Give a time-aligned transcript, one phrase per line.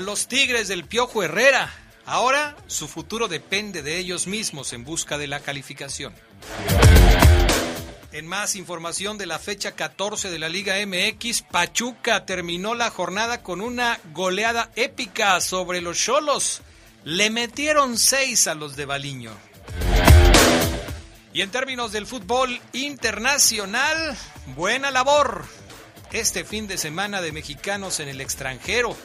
[0.00, 1.72] Los Tigres del Piojo Herrera.
[2.06, 6.14] Ahora su futuro depende de ellos mismos en busca de la calificación.
[8.12, 13.42] En más información de la fecha 14 de la Liga MX, Pachuca terminó la jornada
[13.42, 16.62] con una goleada épica sobre los Cholos.
[17.04, 19.32] Le metieron seis a los de Baliño.
[21.32, 24.16] Y en términos del fútbol internacional,
[24.56, 25.44] buena labor
[26.12, 28.96] este fin de semana de mexicanos en el extranjero,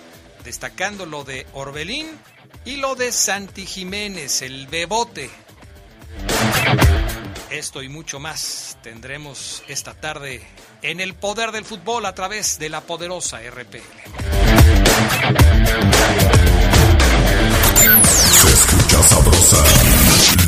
[0.45, 2.07] destacando lo de Orbelín
[2.63, 5.29] y lo de Santi Jiménez, el bebote.
[7.49, 10.41] Esto y mucho más tendremos esta tarde
[10.81, 13.81] en el poder del fútbol a través de la poderosa RPL.
[18.31, 19.63] Se escucha sabrosa,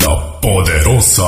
[0.06, 1.28] la poderosa.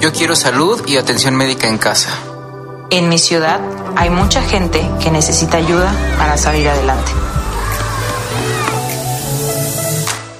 [0.00, 2.08] yo quiero salud y atención médica en casa.
[2.90, 3.60] En mi ciudad
[3.96, 7.12] hay mucha gente que necesita ayuda para salir adelante.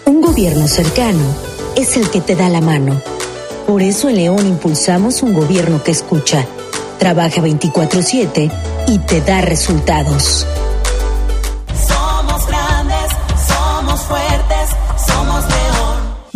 [0.06, 1.22] Un gobierno cercano
[1.76, 3.00] es el que te da la mano.
[3.66, 6.46] Por eso en León impulsamos un gobierno que escucha,
[6.98, 8.50] trabaja 24/7
[8.88, 10.46] y te da resultados.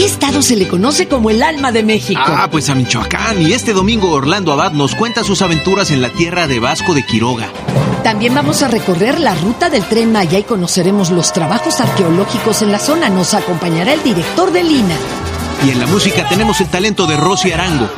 [0.00, 2.22] qué estado se le conoce como el alma de México?
[2.24, 3.42] Ah, pues a Michoacán.
[3.42, 7.04] Y este domingo Orlando Abad nos cuenta sus aventuras en la tierra de Vasco de
[7.04, 7.50] Quiroga.
[8.02, 12.72] También vamos a recorrer la ruta del tren Maya y conoceremos los trabajos arqueológicos en
[12.72, 13.10] la zona.
[13.10, 14.96] Nos acompañará el director de Lina.
[15.66, 17.90] Y en la música tenemos el talento de Rosy Arango.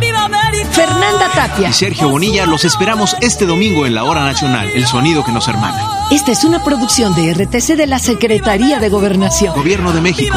[0.72, 1.68] Fernanda Tapia.
[1.68, 5.46] Y Sergio Bonilla los esperamos este domingo en la Hora Nacional, el sonido que nos
[5.46, 6.08] hermana.
[6.10, 9.54] Esta es una producción de RTC de la Secretaría de Gobernación.
[9.54, 10.36] Gobierno de México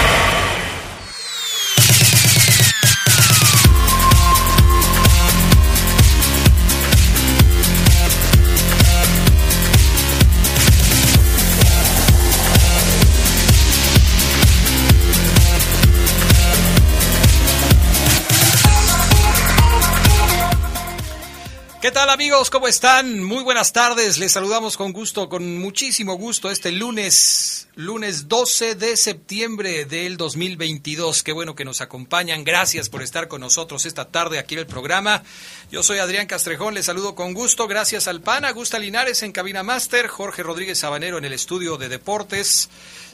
[21.91, 22.49] ¿Qué tal amigos?
[22.49, 23.21] ¿Cómo están?
[23.21, 24.17] Muy buenas tardes.
[24.17, 31.23] Les saludamos con gusto, con muchísimo gusto este lunes, lunes 12 de septiembre del 2022.
[31.23, 32.45] Qué bueno que nos acompañan.
[32.45, 35.23] Gracias por estar con nosotros esta tarde aquí en el programa.
[35.71, 37.67] Yo soy Adrián Castrejón, les saludo con gusto.
[37.67, 41.89] Gracias al PAN, Gusta Linares en Cabina Master, Jorge Rodríguez Sabanero en el estudio de
[41.89, 42.69] deportes.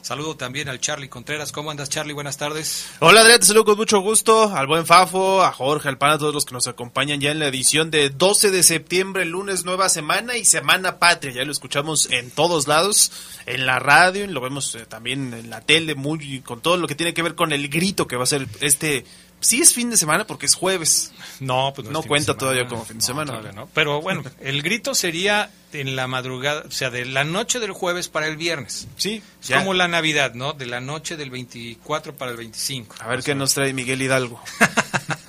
[0.08, 1.52] Saludo también al Charlie Contreras.
[1.52, 2.14] ¿Cómo andas, Charlie?
[2.14, 2.88] Buenas tardes.
[3.00, 3.42] Hola, Adrián.
[3.42, 4.56] Te saludo con mucho gusto.
[4.56, 7.40] Al buen Fafo, a Jorge, al PAN, a todos los que nos acompañan ya en
[7.40, 11.32] la edición de 12 de septiembre, lunes, nueva semana y Semana Patria.
[11.32, 13.12] Ya lo escuchamos en todos lados,
[13.46, 16.96] en la radio, lo vemos eh, también en la tele, muy con todo lo que
[16.96, 19.06] tiene que ver con el grito que va a ser este
[19.40, 21.12] sí es fin de semana porque es jueves.
[21.40, 22.40] No, pues no, no es fin cuenta de semana.
[22.40, 23.52] todavía como fin de No, semana.
[23.54, 23.70] no.
[23.74, 28.08] Pero bueno, el grito sería en la madrugada, o sea, de la noche del jueves
[28.08, 28.88] para el viernes.
[28.96, 29.58] Sí, Es ya.
[29.60, 30.54] como la Navidad, ¿no?
[30.54, 32.96] De la noche del 24 para el 25.
[33.00, 34.42] A ver qué nos trae Miguel Hidalgo.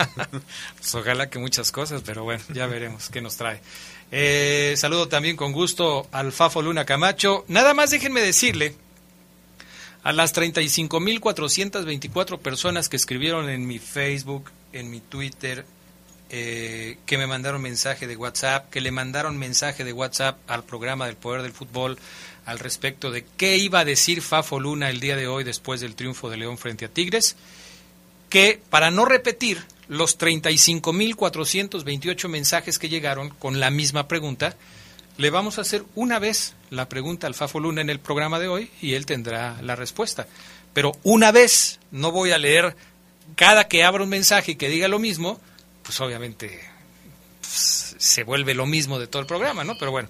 [0.76, 3.61] Pues ojalá que muchas cosas, pero bueno, ya veremos qué nos trae.
[4.11, 7.44] Eh, saludo también con gusto al Fafo Luna Camacho.
[7.49, 8.75] Nada más déjenme decirle
[10.02, 15.64] a las 35.424 personas que escribieron en mi Facebook, en mi Twitter,
[16.30, 21.06] eh, que me mandaron mensaje de WhatsApp, que le mandaron mensaje de WhatsApp al programa
[21.06, 21.98] del Poder del Fútbol
[22.44, 25.94] al respecto de qué iba a decir Fafo Luna el día de hoy después del
[25.94, 27.36] triunfo de León frente a Tigres
[28.28, 34.54] que para no repetir los 35.428 mensajes que llegaron con la misma pregunta,
[35.18, 38.48] le vamos a hacer una vez la pregunta al Fafo Luna en el programa de
[38.48, 40.26] hoy y él tendrá la respuesta.
[40.72, 42.76] Pero una vez, no voy a leer
[43.36, 45.40] cada que abra un mensaje y que diga lo mismo,
[45.82, 46.60] pues obviamente
[47.40, 49.76] pues, se vuelve lo mismo de todo el programa, ¿no?
[49.76, 50.08] Pero bueno,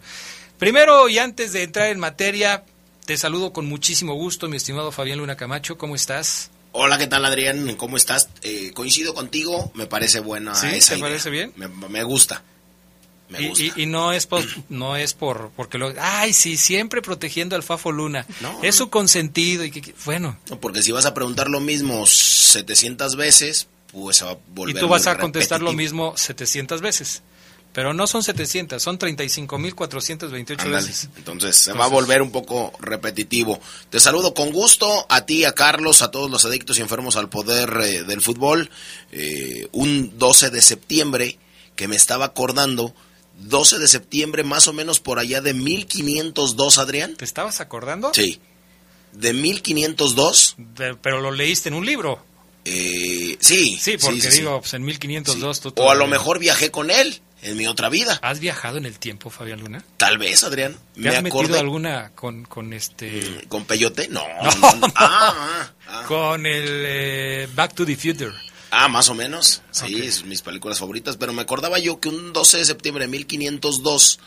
[0.58, 2.64] primero y antes de entrar en materia,
[3.06, 6.50] te saludo con muchísimo gusto, mi estimado Fabián Luna Camacho, ¿cómo estás?
[6.72, 7.76] Hola, ¿qué tal Adrián?
[7.76, 8.28] ¿Cómo estás?
[8.43, 10.66] Eh, coincido contigo, me parece buena ¿Sí?
[10.66, 11.08] esa ¿Te idea.
[11.08, 11.52] parece bien?
[11.56, 12.43] Me, me gusta.
[13.29, 13.65] Me y, gusta.
[13.65, 17.63] y- y no es por, no es por porque lo ay sí siempre protegiendo al
[17.63, 21.49] Fafo Luna No, es su consentido y que, bueno No, porque si vas a preguntar
[21.49, 26.17] lo mismo 700 veces, pues va a y volver tú vas a contestar lo mismo
[26.17, 27.23] 700 veces
[27.75, 30.77] pero no son 700 son 35.428 Ándale.
[30.87, 33.61] veces Entonces se va a volver un poco repetitivo.
[33.91, 37.29] Te saludo con gusto a ti, a Carlos, a todos los adictos y enfermos al
[37.29, 38.71] poder eh, del fútbol.
[39.13, 41.39] Eh, un 12 de septiembre
[41.77, 42.95] que me estaba acordando,
[43.38, 47.17] 12 de septiembre más o menos por allá de 1502, Adrián.
[47.17, 48.40] te estabas acordando Sí.
[49.12, 50.55] De 1502.
[50.58, 52.25] De- pero lo leíste en un libro
[52.64, 53.79] Eh, sí.
[53.81, 54.38] sí porque sí, sí.
[54.40, 57.88] digo pues en 1502 tú O a lo mejor viajé con él en mi otra
[57.88, 58.19] vida.
[58.20, 60.76] has viajado en el tiempo Fabián Luna Tal vez, Adrián.
[60.94, 61.58] ¿Te Me has metido acordé.
[61.61, 64.08] alguna con con este ¿Con peyote?
[64.08, 64.25] No.
[64.43, 64.50] No.
[64.61, 64.87] no, no.
[64.96, 66.05] Ah, ah, ah.
[66.08, 68.32] con el eh, Back to the Future
[68.70, 69.62] Ah, más o menos.
[69.70, 71.17] Sí, es mis películas favoritas.
[71.17, 74.19] Pero me acordaba yo que un 12 de septiembre de 1502,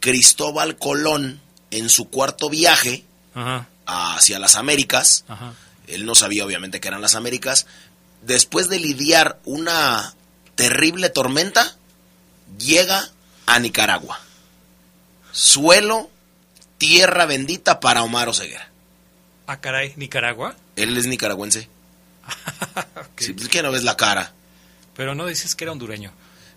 [0.00, 1.40] Cristóbal Colón,
[1.70, 3.04] en su cuarto viaje
[3.34, 5.54] ajá hacia las Américas, ajá
[5.86, 7.66] él no sabía obviamente que eran las Américas,
[8.22, 10.14] después de lidiar una
[10.54, 11.76] terrible tormenta,
[12.58, 13.10] llega
[13.46, 14.20] a Nicaragua.
[15.32, 16.10] Suelo,
[16.78, 18.70] tierra bendita para Omar Oseguera.
[19.46, 21.68] ah caray Nicaragua Él es nicaragüense.
[23.16, 24.32] Sí, pues, que no ves la cara.
[24.96, 26.12] Pero no dices que era hondureño.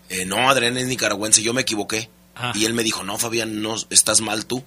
[0.08, 2.10] Eh, no, Adrián es nicaragüense, yo me equivoqué.
[2.34, 2.52] Ah.
[2.56, 4.64] Y él me dijo, no, Fabián, no, estás mal tú.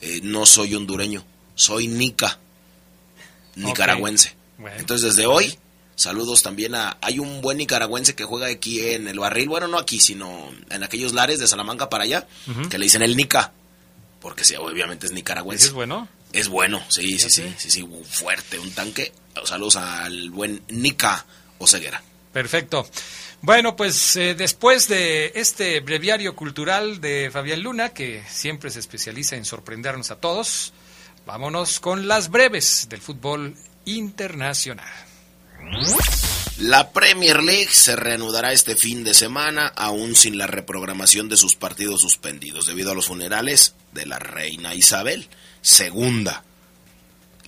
[0.00, 2.38] Eh, no soy hondureño, soy nica,
[3.54, 4.34] nicaragüense.
[4.58, 4.76] Bueno.
[4.78, 5.58] Entonces, desde hoy,
[5.94, 6.98] saludos también a...
[7.00, 10.82] Hay un buen nicaragüense que juega aquí en el barril, bueno, no aquí, sino en
[10.82, 12.26] aquellos lares de Salamanca para allá,
[12.68, 13.52] que le dicen el nica,
[14.20, 15.68] porque sí, obviamente es nicaragüense.
[15.68, 16.08] ¿Es bueno?
[16.32, 19.12] Es bueno, sí, sí, sí, sí, sí, fuerte, un tanque.
[19.44, 21.26] Saludos al buen Nica
[21.58, 22.02] Oseguera.
[22.32, 22.86] Perfecto.
[23.42, 29.36] Bueno, pues eh, después de este breviario cultural de Fabián Luna, que siempre se especializa
[29.36, 30.72] en sorprendernos a todos,
[31.26, 33.54] vámonos con las breves del fútbol
[33.84, 34.90] internacional.
[36.58, 41.54] La Premier League se reanudará este fin de semana, aún sin la reprogramación de sus
[41.54, 45.28] partidos suspendidos, debido a los funerales de la reina Isabel
[45.78, 46.28] II.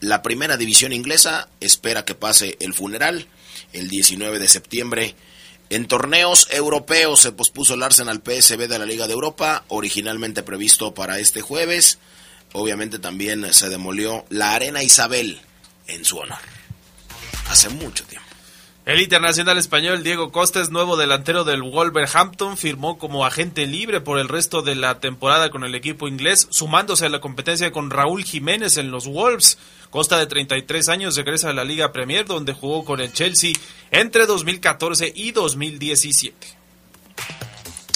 [0.01, 3.27] La primera división inglesa espera que pase el funeral
[3.73, 5.15] el 19 de septiembre.
[5.71, 10.95] En torneos europeos se pospuso el Arsenal PSB de la Liga de Europa, originalmente previsto
[10.95, 11.99] para este jueves.
[12.53, 15.41] Obviamente también se demolió la Arena Isabel
[15.87, 16.39] en su honor.
[17.49, 18.28] Hace mucho tiempo.
[18.89, 24.19] El internacional español Diego Costa es nuevo delantero del Wolverhampton, firmó como agente libre por
[24.19, 28.25] el resto de la temporada con el equipo inglés, sumándose a la competencia con Raúl
[28.25, 29.59] Jiménez en los Wolves.
[29.91, 33.53] Costa de 33 años regresa a la Liga Premier donde jugó con el Chelsea
[33.91, 36.35] entre 2014 y 2017.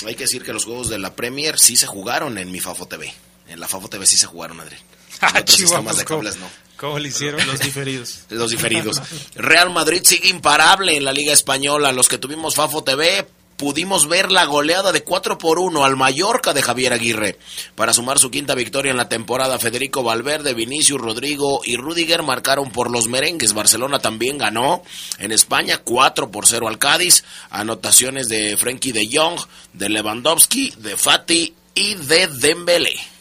[0.07, 2.85] Hay que decir que los juegos de la Premier sí se jugaron en mi Fafo
[2.87, 3.15] TV.
[3.49, 4.81] En la Fafo TV sí se jugaron, Adrián.
[5.23, 6.47] En Ah, otros sistemas de ¿cómo- cables no.
[6.83, 7.47] ¿Cómo le hicieron?
[7.47, 8.23] Los diferidos.
[8.29, 9.01] Los diferidos.
[9.37, 11.93] Real Madrid sigue imparable en la Liga Española.
[11.93, 13.25] Los que tuvimos Fafo TV
[13.57, 17.39] pudimos ver la goleada de 4 por 1 al Mallorca de Javier Aguirre.
[17.77, 22.73] Para sumar su quinta victoria en la temporada, Federico Valverde, Vinicius Rodrigo y Rudiger marcaron
[22.73, 23.53] por los merengues.
[23.53, 24.83] Barcelona también ganó
[25.21, 27.23] en España 4 por 0 al Cádiz.
[27.51, 29.39] Anotaciones de Frenkie de Jong,
[29.73, 33.12] de Lewandowski, de Fati y de Dembélé.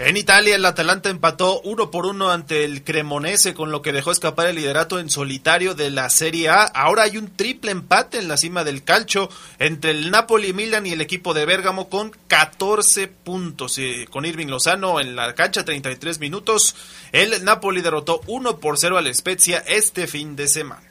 [0.00, 4.10] En Italia, el Atalanta empató uno por uno ante el Cremonese, con lo que dejó
[4.10, 6.64] escapar el liderato en solitario de la Serie A.
[6.64, 10.92] Ahora hay un triple empate en la cima del calcio entre el Napoli, Milan y
[10.92, 13.78] el equipo de Bérgamo con 14 puntos.
[13.78, 16.74] Y con Irving Lozano en la cancha, 33 minutos.
[17.12, 20.82] El Napoli derrotó 1 por 0 al Spezia este fin de semana.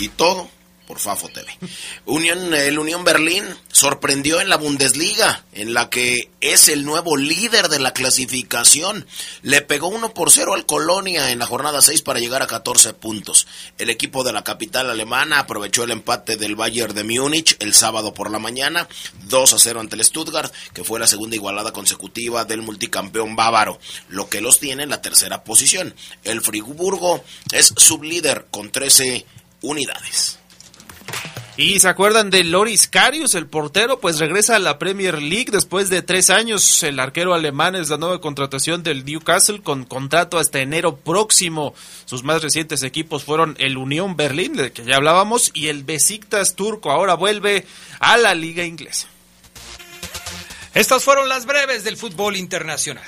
[0.00, 0.50] Y todo
[0.88, 1.46] por Fafo TV.
[2.06, 7.68] Unión, el Unión Berlín sorprendió en la Bundesliga, en la que es el nuevo líder
[7.68, 9.06] de la clasificación.
[9.42, 12.94] Le pegó 1 por 0 al Colonia en la jornada 6 para llegar a 14
[12.94, 13.46] puntos.
[13.76, 18.14] El equipo de la capital alemana aprovechó el empate del Bayern de Múnich el sábado
[18.14, 18.88] por la mañana,
[19.28, 23.78] 2 a 0 ante el Stuttgart, que fue la segunda igualada consecutiva del multicampeón bávaro,
[24.08, 25.94] lo que los tiene en la tercera posición.
[26.24, 29.26] El Friburgo es sublíder con 13
[29.60, 30.38] unidades.
[31.58, 35.90] Y se acuerdan de Loris Karius, el portero, pues regresa a la Premier League después
[35.90, 36.84] de tres años.
[36.84, 41.74] El arquero alemán es la nueva contratación del Newcastle con contrato hasta enero próximo.
[42.04, 46.54] Sus más recientes equipos fueron el Unión Berlín, del que ya hablábamos, y el Besiktas
[46.54, 46.92] turco.
[46.92, 47.66] Ahora vuelve
[47.98, 49.08] a la liga inglesa.
[50.74, 53.04] Estas fueron las breves del fútbol internacional.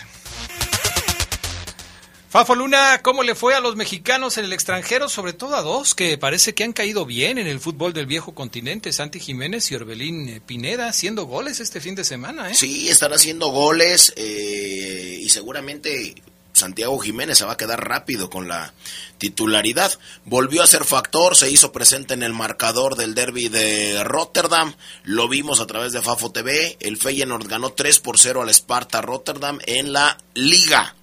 [2.31, 5.09] Fafo Luna, ¿cómo le fue a los mexicanos en el extranjero?
[5.09, 8.37] Sobre todo a dos que parece que han caído bien en el fútbol del viejo
[8.37, 12.49] continente, Santi Jiménez y Orbelín eh, Pineda, haciendo goles este fin de semana.
[12.49, 12.55] ¿eh?
[12.55, 16.23] Sí, están haciendo goles eh, y seguramente
[16.53, 18.75] Santiago Jiménez se va a quedar rápido con la
[19.19, 19.91] titularidad.
[20.25, 24.77] Volvió a ser factor, se hizo presente en el marcador del derby de Rotterdam.
[25.03, 26.77] Lo vimos a través de Fafo TV.
[26.79, 30.95] El Feyenoord ganó 3 por 0 al Sparta Rotterdam en la Liga.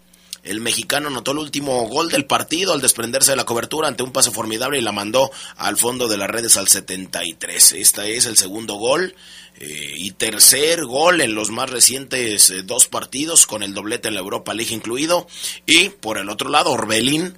[0.48, 4.14] El mexicano anotó el último gol del partido al desprenderse de la cobertura ante un
[4.14, 7.74] pase formidable y la mandó al fondo de las redes al 73.
[7.74, 9.14] Este es el segundo gol
[9.60, 14.14] eh, y tercer gol en los más recientes eh, dos partidos con el doblete en
[14.14, 15.28] la Europa League incluido.
[15.66, 17.36] Y por el otro lado, Orbelín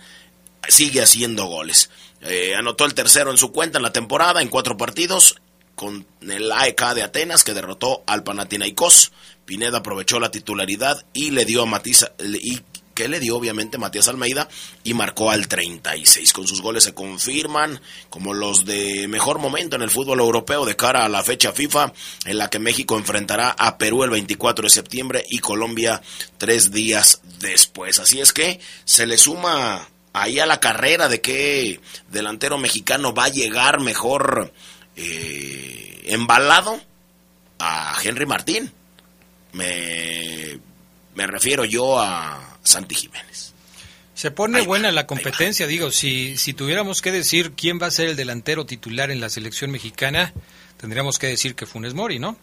[0.68, 1.90] sigue haciendo goles.
[2.22, 5.42] Eh, anotó el tercero en su cuenta en la temporada en cuatro partidos
[5.74, 9.14] con el AEK de Atenas que derrotó al Panathinaikos.
[9.46, 12.60] Pineda aprovechó la titularidad y le dio a Matisse y
[13.00, 14.50] que le dio obviamente Matías Almeida
[14.84, 16.34] y marcó al 36.
[16.34, 17.80] Con sus goles se confirman
[18.10, 21.94] como los de mejor momento en el fútbol europeo de cara a la fecha FIFA
[22.26, 26.02] en la que México enfrentará a Perú el 24 de septiembre y Colombia
[26.38, 28.00] tres días después.
[28.00, 31.80] Así es que se le suma ahí a la carrera de qué
[32.10, 34.52] delantero mexicano va a llegar mejor
[34.98, 36.82] eh, embalado
[37.60, 38.74] a Henry Martín.
[39.54, 40.60] Me,
[41.16, 43.54] me refiero yo a Santi Jiménez.
[44.16, 48.10] Se pone buena la competencia, digo, si, si tuviéramos que decir quién va a ser
[48.10, 50.34] el delantero titular en la selección mexicana,
[50.78, 52.36] tendríamos que decir que Funes Mori, ¿no?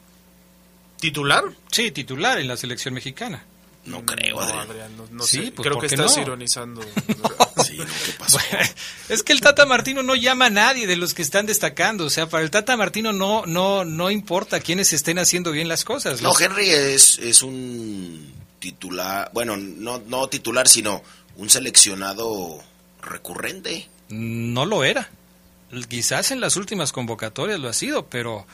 [1.00, 1.44] ¿Titular?
[1.70, 3.44] Sí, titular en la selección mexicana.
[3.84, 4.90] No creo, Adrián.
[5.12, 5.52] No, sí, sé.
[5.52, 6.22] pues Creo que ¿por qué estás no?
[6.22, 6.82] ironizando.
[7.64, 8.38] sí, ¿qué pasó?
[8.50, 8.68] Bueno,
[9.10, 12.06] es que el Tata Martino no llama a nadie de los que están destacando.
[12.06, 15.84] O sea, para el Tata Martino no, no, no importa quiénes estén haciendo bien las
[15.84, 16.20] cosas.
[16.20, 21.02] No, Los- Henry es, es un titular, bueno, no, no titular, sino
[21.36, 22.58] un seleccionado
[23.02, 23.88] recurrente.
[24.08, 25.08] No lo era.
[25.88, 28.46] Quizás en las últimas convocatorias lo ha sido, pero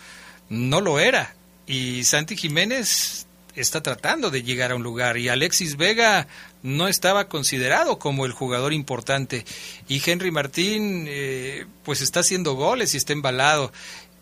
[0.48, 1.34] no lo era.
[1.66, 6.26] Y Santi Jiménez está tratando de llegar a un lugar y Alexis Vega
[6.62, 9.44] no estaba considerado como el jugador importante
[9.88, 13.70] y Henry Martín eh, pues está haciendo goles y está embalado.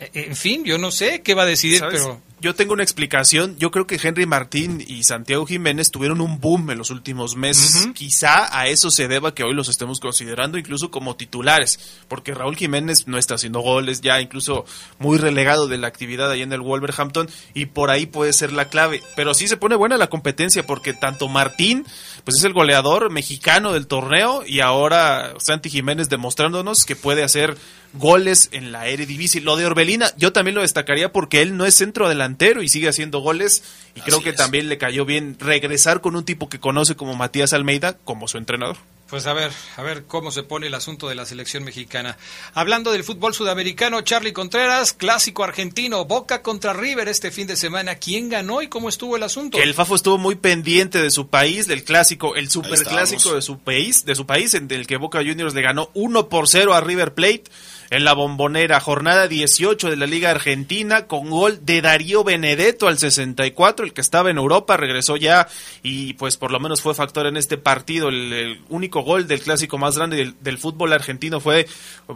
[0.01, 2.01] Eh, En fin, yo no sé qué va a decidir, ¿Sabes?
[2.01, 3.57] pero Yo tengo una explicación.
[3.59, 7.89] Yo creo que Henry Martín y Santiago Jiménez tuvieron un boom en los últimos meses.
[7.95, 12.57] Quizá a eso se deba que hoy los estemos considerando incluso como titulares, porque Raúl
[12.57, 14.65] Jiménez no está haciendo goles, ya incluso
[14.99, 18.69] muy relegado de la actividad ahí en el Wolverhampton, y por ahí puede ser la
[18.69, 19.03] clave.
[19.17, 21.85] Pero sí se pone buena la competencia, porque tanto Martín,
[22.25, 27.59] pues es el goleador mexicano del torneo, y ahora Santi Jiménez demostrándonos que puede hacer
[27.93, 29.41] goles en la Eredivisie.
[29.41, 32.89] Lo de Orbelina, yo también lo destacaría porque él no es centro delantero y sigue
[32.89, 33.63] haciendo goles
[33.95, 34.37] y creo que es.
[34.37, 38.39] también le cayó bien regresar con un tipo que conoce como Matías Almeida como su
[38.39, 38.77] entrenador.
[39.11, 42.17] Pues a ver, a ver cómo se pone el asunto de la selección mexicana.
[42.55, 47.97] Hablando del fútbol sudamericano, Charlie Contreras, clásico argentino, Boca contra River este fin de semana.
[47.97, 49.59] ¿Quién ganó y cómo estuvo el asunto?
[49.59, 53.59] Que el Fafo estuvo muy pendiente de su país, del clásico, el superclásico de su
[53.59, 56.81] país, de su país, en el que Boca Juniors le ganó 1 por 0 a
[56.81, 57.45] River Plate
[57.91, 62.99] en la bombonera, jornada 18 de la Liga Argentina, con gol de Darío Benedetto al
[62.99, 65.49] 64, el que estaba en Europa, regresó ya
[65.83, 69.77] y pues por lo menos fue factor en este partido, el, único gol del clásico
[69.77, 71.67] más grande del, fútbol argentino fue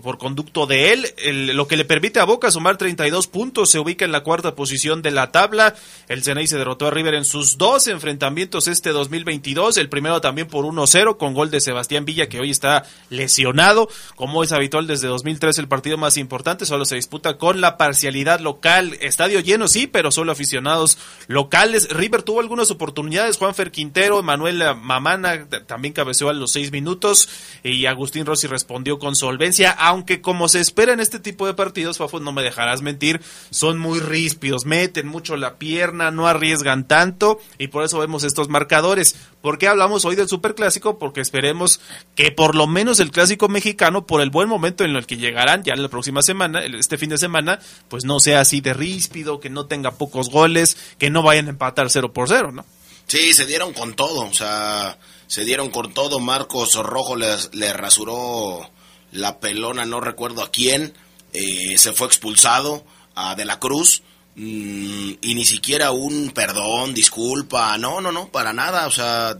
[0.02, 1.06] por conducto de él,
[1.56, 5.02] lo que le permite a Boca sumar 32 puntos, se ubica en la cuarta posición
[5.02, 5.74] de la tabla.
[6.08, 10.46] El Ceney se derrotó a River en sus dos enfrentamientos este 2022, el primero también
[10.46, 15.08] por 1-0 con gol de Sebastián Villa que hoy está lesionado, como es habitual desde
[15.08, 19.86] 2003 el partido más importante, solo se disputa con la parcialidad local, estadio lleno sí,
[19.86, 21.88] pero solo aficionados locales.
[21.88, 27.28] River tuvo algunas oportunidades, Juanfer Quintero, Manuel Mamana también cabeceó a los seis minutos
[27.62, 31.98] y Agustín Rossi respondió con solvencia, aunque como se espera en este tipo de partidos,
[31.98, 37.40] Fafo, no me dejarás mentir, son muy ríspidos, meten mucho la pierna, no arriesgan tanto
[37.58, 39.16] y por eso vemos estos marcadores.
[39.40, 40.98] ¿Por qué hablamos hoy del Superclásico?
[40.98, 41.80] Porque esperemos
[42.14, 45.16] que por lo menos el Clásico mexicano, por el buen momento en el que
[45.62, 49.40] llegarán ya la próxima semana, este fin de semana, pues no sea así de ríspido,
[49.40, 52.64] que no tenga pocos goles, que no vayan a empatar cero por cero, ¿no?
[53.06, 56.20] Sí, se dieron con todo, o sea, se dieron con todo.
[56.20, 58.70] Marcos Rojo le, le rasuró
[59.12, 60.94] la pelona, no recuerdo a quién,
[61.32, 62.84] eh, se fue expulsado
[63.14, 64.02] a De la Cruz.
[64.36, 69.38] Mm, y ni siquiera un perdón, disculpa, no, no, no, para nada, o sea,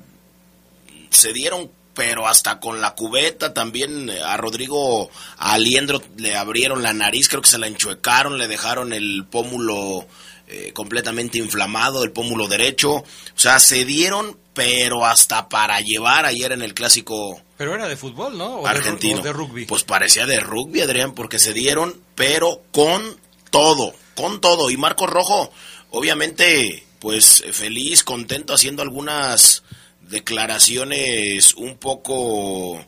[1.11, 6.93] se dieron, pero hasta con la cubeta también eh, a Rodrigo Aliendro le abrieron la
[6.93, 10.07] nariz, creo que se la enchuecaron, le dejaron el pómulo
[10.47, 16.53] eh, completamente inflamado, el pómulo derecho, o sea, se dieron, pero hasta para llevar ayer
[16.53, 17.41] en el clásico.
[17.57, 18.67] Pero era de fútbol, ¿no?
[18.67, 19.23] argentino.
[19.23, 19.65] de rugby.
[19.67, 23.17] Pues parecía de rugby, Adrián, porque se dieron, pero con
[23.51, 24.71] todo, con todo.
[24.71, 25.51] Y Marco Rojo,
[25.91, 29.63] obviamente, pues feliz, contento, haciendo algunas
[30.09, 32.85] declaraciones un poco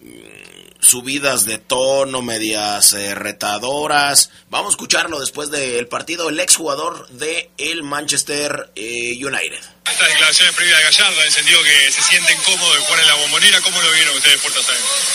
[0.00, 0.42] mm,
[0.80, 4.30] subidas de tono, medias eh, retadoras.
[4.50, 9.60] Vamos a escucharlo después del partido, el exjugador de el Manchester eh, United.
[9.88, 13.06] Estas declaraciones previas de Gallardo, en el sentido que se sienten cómodos de jugar en
[13.06, 14.60] la bombonera, ¿cómo lo vieron ustedes, Puerto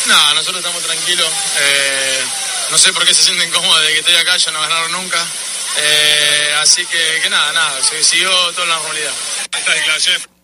[0.08, 1.30] No, nosotros estamos tranquilos.
[1.60, 2.24] Eh,
[2.72, 5.26] no sé por qué se sienten cómodos de que estoy acá, ya no ganaron nunca.
[5.80, 9.14] Eh, así que, que, nada, nada, se siguió toda la normalidad.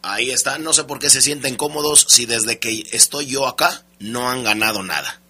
[0.05, 3.85] Ahí está, no sé por qué se sienten cómodos si desde que estoy yo acá
[3.99, 5.21] no han ganado nada.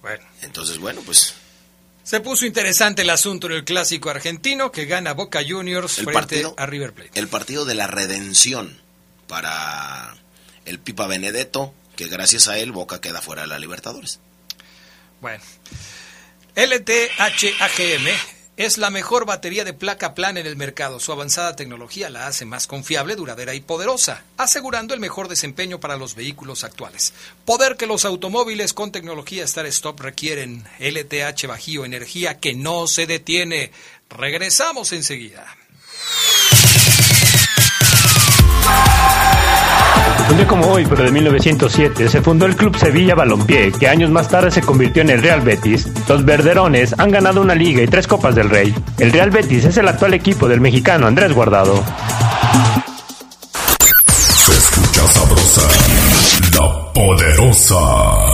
[0.00, 0.24] Bueno.
[0.42, 1.34] Entonces, bueno, pues...
[2.04, 6.20] Se puso interesante el asunto en el clásico argentino que gana Boca Juniors el frente
[6.20, 7.18] partido, a River Plate.
[7.18, 8.78] El partido de la redención
[9.26, 10.14] para
[10.66, 14.20] el Pipa Benedetto, que gracias a él Boca queda fuera de la Libertadores.
[15.20, 15.42] Bueno,
[16.54, 18.06] LTHAGM
[18.56, 21.00] es la mejor batería de placa plana en el mercado.
[21.00, 25.96] Su avanzada tecnología la hace más confiable, duradera y poderosa, asegurando el mejor desempeño para
[25.96, 27.12] los vehículos actuales.
[27.44, 30.64] Poder que los automóviles con tecnología Star Stop requieren.
[30.78, 33.72] LTH Bajío, energía que no se detiene.
[34.08, 35.44] Regresamos enseguida.
[40.30, 44.10] Un día como hoy, pero de 1907, se fundó el Club Sevilla Balompié, que años
[44.10, 45.88] más tarde se convirtió en el Real Betis.
[46.08, 48.74] Los verderones han ganado una liga y tres copas del Rey.
[48.98, 51.84] El Real Betis es el actual equipo del mexicano Andrés Guardado.
[54.08, 55.68] Se escucha sabrosa,
[56.58, 58.33] la poderosa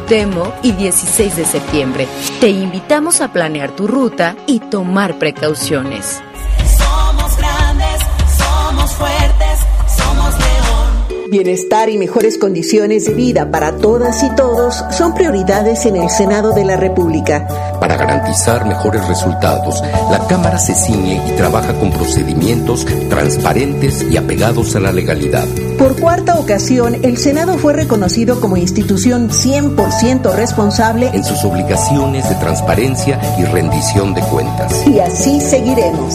[0.61, 2.07] y 16 de septiembre.
[2.41, 6.21] Te invitamos a planear tu ruta y tomar precauciones.
[6.77, 8.01] Somos grandes,
[8.37, 9.59] somos fuertes,
[9.95, 11.29] somos león.
[11.31, 16.51] Bienestar y mejores condiciones de vida para todas y todos son prioridades en el Senado
[16.51, 17.47] de la República.
[17.79, 24.75] Para garantizar mejores resultados, la Cámara se ciñe y trabaja con procedimientos transparentes y apegados
[24.75, 25.47] a la legalidad.
[25.81, 32.35] Por cuarta ocasión, el Senado fue reconocido como institución 100% responsable en sus obligaciones de
[32.35, 34.85] transparencia y rendición de cuentas.
[34.85, 36.13] Y así seguiremos.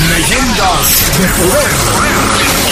[0.00, 2.71] Leyendas de Poder.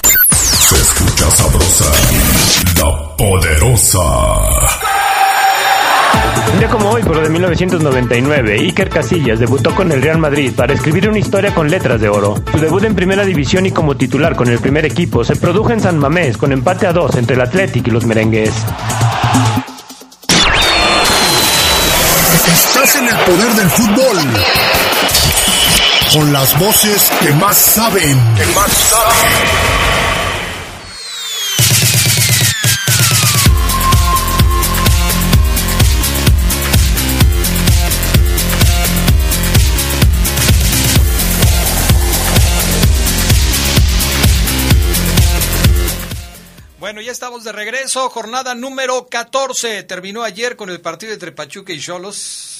[1.21, 1.85] Escucha sabrosa,
[2.77, 3.99] la poderosa.
[6.51, 10.73] Un día como hoy, pero de 1999, Iker Casillas debutó con el Real Madrid para
[10.73, 12.41] escribir una historia con letras de oro.
[12.51, 15.81] Su debut en primera división y como titular con el primer equipo se produjo en
[15.81, 18.53] San Mamés con empate a dos entre el Athletic y los merengues.
[22.51, 24.17] Estás en el poder del fútbol.
[26.13, 28.17] Con las voces que más saben.
[28.35, 30.00] Que más saben.
[46.91, 48.09] Bueno, ya estamos de regreso.
[48.09, 49.83] Jornada número 14.
[49.83, 52.50] Terminó ayer con el partido entre Pachuca y Cholos.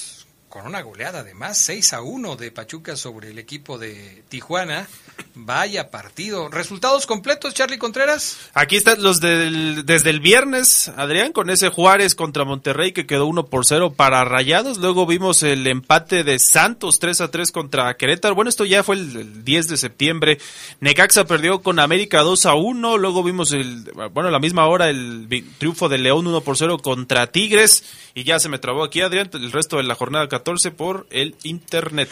[0.52, 4.86] Con una goleada además, 6 a 1 de Pachuca sobre el equipo de Tijuana.
[5.34, 6.50] Vaya partido.
[6.50, 8.36] ¿Resultados completos, Charlie Contreras?
[8.52, 13.24] Aquí están los del, desde el viernes, Adrián, con ese Juárez contra Monterrey que quedó
[13.28, 14.76] 1 por 0 para Rayados.
[14.76, 18.34] Luego vimos el empate de Santos 3 a 3 contra Querétaro.
[18.34, 20.38] Bueno, esto ya fue el, el 10 de septiembre.
[20.80, 22.98] Necaxa perdió con América 2 a 1.
[22.98, 26.76] Luego vimos el, bueno, a la misma hora el triunfo de León 1 por 0
[26.76, 27.84] contra Tigres.
[28.14, 30.41] Y ya se me trabó aquí, Adrián, el resto de la jornada 14
[30.76, 32.08] por el internet.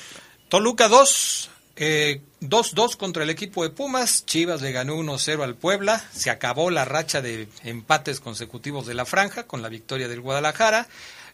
[0.48, 4.26] Toluca 2, eh, 2-2 contra el equipo de Pumas.
[4.26, 6.04] Chivas le ganó 1-0 al Puebla.
[6.12, 10.88] Se acabó la racha de empates consecutivos de la franja con la victoria del Guadalajara.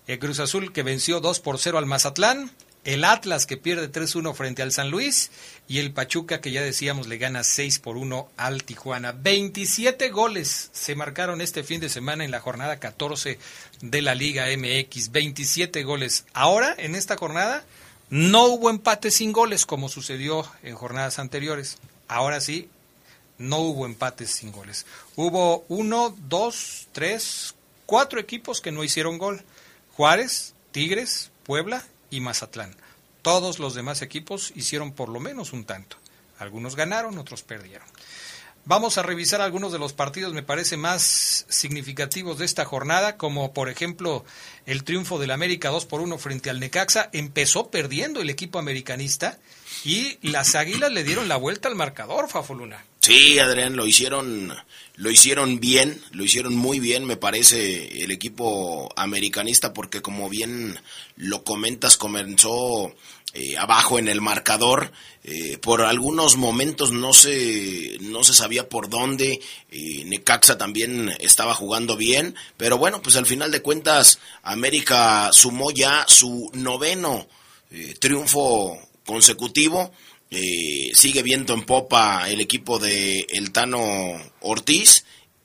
[0.07, 2.51] El Cruz Azul que venció 2 por 0 al Mazatlán.
[2.87, 5.33] El Atlas que pierde 3-1 frente al San Luis.
[5.67, 9.11] Y el Pachuca que ya decíamos le gana 6 por 1 al Tijuana.
[9.11, 13.41] 27 goles se marcaron este fin de semana en la jornada 14
[13.81, 15.11] de la Liga MX.
[15.11, 16.27] 27 goles.
[16.33, 17.65] Ahora, en esta jornada,
[18.09, 21.79] no hubo empate sin goles como sucedió en jornadas anteriores.
[22.07, 22.69] Ahora sí,
[23.37, 24.87] no hubo empates sin goles.
[25.17, 29.43] Hubo uno, dos, tres, cuatro equipos que no hicieron gol.
[29.97, 31.85] Juárez, Tigres, Puebla
[32.21, 32.75] Mazatlán.
[33.23, 35.97] Todos los demás equipos hicieron por lo menos un tanto.
[36.39, 37.87] Algunos ganaron, otros perdieron.
[38.69, 43.53] Vamos a revisar algunos de los partidos, me parece, más significativos de esta jornada, como
[43.53, 44.25] por ejemplo
[44.67, 47.09] el triunfo del América 2 por 1 frente al Necaxa.
[47.13, 49.39] Empezó perdiendo el equipo americanista
[49.85, 52.85] y las Águilas le dieron la vuelta al marcador, Fafoluna.
[53.07, 54.53] Sí, Adrián, lo hicieron,
[54.97, 60.77] lo hicieron bien, lo hicieron muy bien, me parece, el equipo americanista, porque como bien
[61.15, 62.93] lo comentas, comenzó
[63.33, 64.91] eh, abajo en el marcador.
[65.23, 69.41] eh, por algunos momentos no se, no se sabía por dónde.
[69.71, 72.35] eh, Necaxa también estaba jugando bien.
[72.57, 77.29] Pero bueno, pues al final de cuentas, América sumó ya su noveno
[77.71, 79.93] eh, triunfo consecutivo.
[80.31, 83.81] Eh, sigue viento en popa el equipo de El Tano
[84.41, 85.05] Ortiz.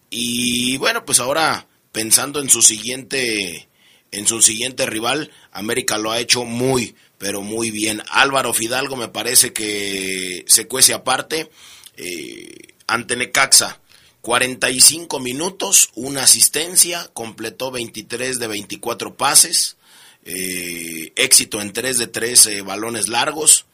[0.10, 3.68] Y bueno, pues ahora pensando en su siguiente
[4.12, 8.04] en su siguiente rival, América lo ha hecho muy, pero muy bien.
[8.10, 11.50] Álvaro Fidalgo me parece que se cuece aparte
[11.98, 13.80] eh, ante Necaxa.
[14.22, 19.78] 45 minutos, una asistencia, completó 23 de 24 pases,
[20.26, 23.66] eh, éxito en 3 de 3 eh, balones largos,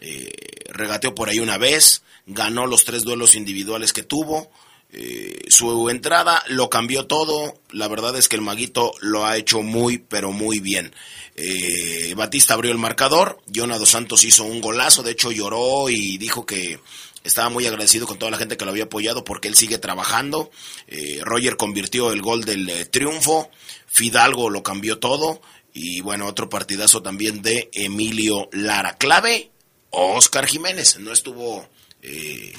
[0.00, 0.30] eh,
[0.70, 4.50] regateó por ahí una vez, ganó los tres duelos individuales que tuvo,
[4.92, 7.60] eh, su entrada lo cambió todo.
[7.70, 10.94] La verdad es que el Maguito lo ha hecho muy, pero muy bien.
[11.34, 13.38] Eh, Batista abrió el marcador.
[13.52, 15.02] Jonah dos Santos hizo un golazo.
[15.02, 16.78] De hecho, lloró y dijo que
[17.24, 20.50] estaba muy agradecido con toda la gente que lo había apoyado porque él sigue trabajando.
[20.86, 23.50] Eh, Roger convirtió el gol del eh, triunfo.
[23.86, 25.42] Fidalgo lo cambió todo.
[25.74, 28.96] Y bueno, otro partidazo también de Emilio Lara.
[28.96, 29.50] Clave
[29.90, 31.68] Oscar Jiménez, no estuvo
[32.02, 32.52] eh,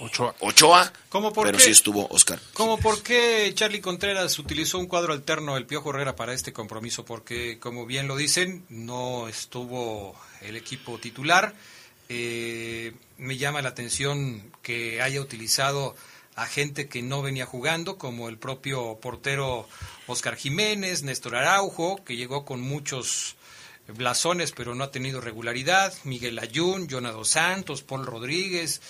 [0.00, 1.64] Ochoa, Ochoa ¿Cómo por pero qué?
[1.64, 2.40] sí estuvo Oscar.
[2.52, 7.04] ¿Cómo por qué Charlie Contreras utilizó un cuadro alterno el Piojo Herrera para este compromiso?
[7.04, 11.54] Porque, como bien lo dicen, no estuvo el equipo titular.
[12.08, 15.96] Eh, me llama la atención que haya utilizado
[16.36, 19.68] a gente que no venía jugando, como el propio portero
[20.06, 23.34] Oscar Jiménez, Néstor Araujo, que llegó con muchos
[23.96, 28.80] blasones, pero no ha tenido regularidad, Miguel Ayun, Jonado Santos, Paul Rodríguez.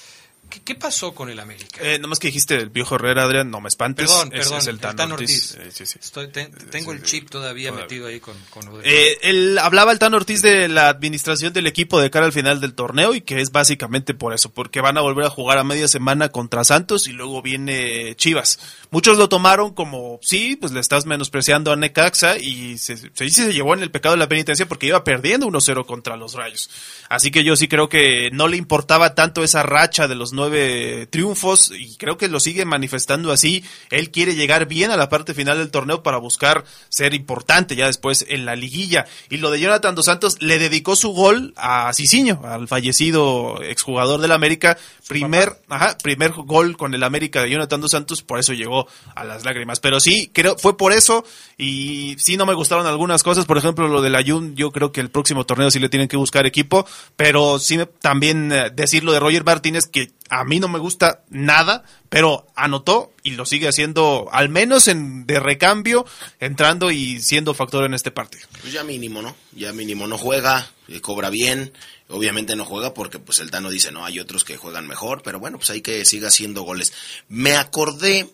[0.51, 1.79] ¿Qué, qué pasó con el América?
[1.83, 4.07] Eh, nomás que dijiste el viejo Herrera, Adrián, no me espantes.
[4.07, 5.53] Perdón, es, perdón, es el el Tan, Ortiz.
[5.57, 5.67] Ortiz.
[5.67, 5.99] Eh, sí, sí.
[6.01, 7.85] Estoy- te- tengo el chip todavía Todavía.
[7.85, 11.53] metido ahí con, con lo de- Eh, él hablaba el Tan Ortiz de la administración
[11.53, 14.81] del equipo de cara al final del torneo y que es básicamente por eso, porque
[14.81, 18.59] van a volver a jugar a media semana contra Santos y luego viene Chivas.
[18.91, 23.53] Muchos lo tomaron como, sí, pues le estás menospreciando a Necaxa y se, se se
[23.53, 26.71] llevó en el pecado de la penitencia porque iba perdiendo 1-0 contra los Rayos.
[27.09, 31.07] Así que yo sí creo que no le importaba tanto esa racha de los nueve
[31.11, 33.65] triunfos y creo que lo sigue manifestando así.
[33.91, 37.87] Él quiere llegar bien a la parte final del torneo para buscar ser importante ya
[37.87, 39.07] después en la liguilla.
[39.29, 44.21] Y lo de Jonathan Dos Santos le dedicó su gol a Cicinho, al fallecido exjugador
[44.21, 44.79] del América.
[45.09, 49.25] Primer, ajá, primer gol con el América de Jonathan Dos Santos, por eso llegó a
[49.25, 49.81] las lágrimas.
[49.81, 51.25] Pero sí, creo, fue por eso.
[51.57, 53.45] Y sí no me gustaron algunas cosas.
[53.45, 56.17] Por ejemplo, lo del Ayun, yo creo que el próximo torneo sí le tienen que
[56.17, 56.87] buscar equipo.
[57.17, 61.23] Pero sí también eh, decir lo de Roger Martínez, que a mí no me gusta
[61.31, 66.07] nada, pero anotó y lo sigue haciendo, al menos en de recambio,
[66.41, 68.47] entrando y siendo factor en este partido.
[68.61, 69.35] Pues ya mínimo, ¿no?
[69.53, 71.73] Ya mínimo no juega, eh, cobra bien.
[72.09, 75.39] Obviamente no juega porque pues el Tano dice, no, hay otros que juegan mejor, pero
[75.39, 76.93] bueno, pues hay que siga haciendo goles.
[77.29, 78.31] Me acordé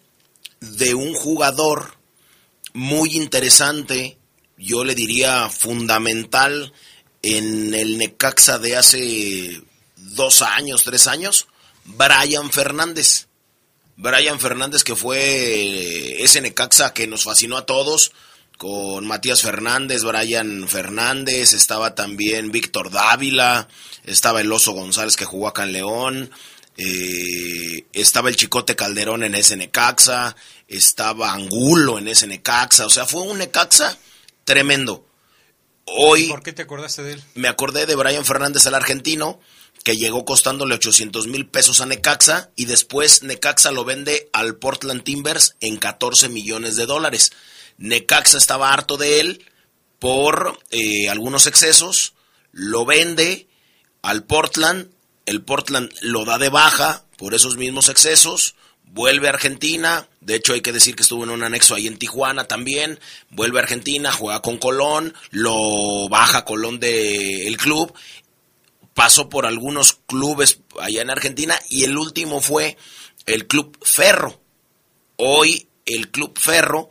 [0.60, 1.96] de un jugador
[2.72, 4.18] muy interesante,
[4.56, 6.72] yo le diría fundamental
[7.22, 9.62] en el Necaxa de hace
[9.96, 11.48] dos años, tres años,
[11.84, 13.26] Brian Fernández.
[13.96, 18.12] Brian Fernández que fue eh, ese Necaxa que nos fascinó a todos,
[18.56, 23.68] con Matías Fernández, Brian Fernández, estaba también Víctor Dávila,
[24.04, 26.30] estaba el Oso González que jugó acá en León,
[26.76, 30.36] eh, estaba el Chicote Calderón en ese Necaxa,
[30.68, 33.96] estaba Angulo en ese Necaxa, o sea, fue un Necaxa
[34.44, 35.06] tremendo.
[35.86, 37.24] Hoy ¿Por qué te acordaste de él?
[37.34, 39.40] me acordé de Brian Fernández, el argentino,
[39.84, 45.04] que llegó costándole 800 mil pesos a Necaxa y después Necaxa lo vende al Portland
[45.04, 47.32] Timbers en 14 millones de dólares.
[47.76, 49.44] Necaxa estaba harto de él
[49.98, 52.14] por eh, algunos excesos,
[52.50, 53.46] lo vende
[54.00, 54.88] al Portland,
[55.26, 60.54] el Portland lo da de baja por esos mismos excesos, vuelve a Argentina, de hecho
[60.54, 64.12] hay que decir que estuvo en un anexo ahí en Tijuana también, vuelve a Argentina,
[64.12, 67.94] juega con Colón, lo baja Colón del club,
[68.94, 72.76] pasó por algunos clubes allá en Argentina y el último fue
[73.26, 74.40] el Club Ferro.
[75.16, 76.88] Hoy el Club Ferro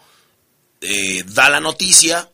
[0.82, 2.30] eh, da la noticia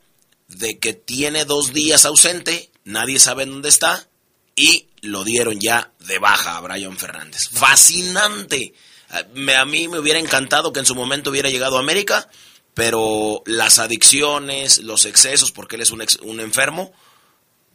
[0.47, 4.07] de que tiene dos días ausente, nadie sabe dónde está
[4.55, 7.49] y lo dieron ya de baja a Brian Fernández.
[7.49, 8.73] Fascinante.
[9.09, 12.27] A- me- A mí me hubiera encantado que en su momento hubiera llegado a América,
[12.73, 16.91] pero las adicciones, los excesos, porque él es un, ex- un enfermo,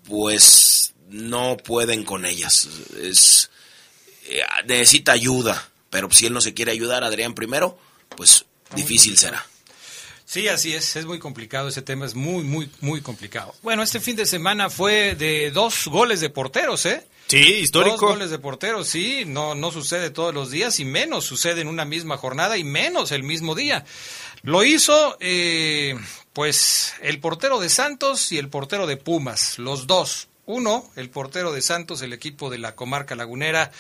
[0.07, 2.69] pues no pueden con ellas.
[3.01, 3.51] Es,
[4.27, 7.79] eh, necesita ayuda, pero si él no se quiere ayudar, Adrián primero,
[8.17, 9.47] pues difícil será.
[10.27, 13.55] Sí, así es, es muy complicado, ese tema es muy, muy, muy complicado.
[13.63, 17.07] Bueno, este fin de semana fue de dos goles de porteros, ¿eh?
[17.29, 17.97] Sí, histórico.
[17.97, 21.69] Dos goles de porteros, sí, no, no sucede todos los días y menos sucede en
[21.69, 23.85] una misma jornada y menos el mismo día.
[24.43, 25.95] Lo hizo, eh,
[26.33, 30.29] pues, el portero de Santos y el portero de Pumas, los dos.
[30.47, 33.73] Uno, el portero de Santos, el equipo de la comarca lagunera,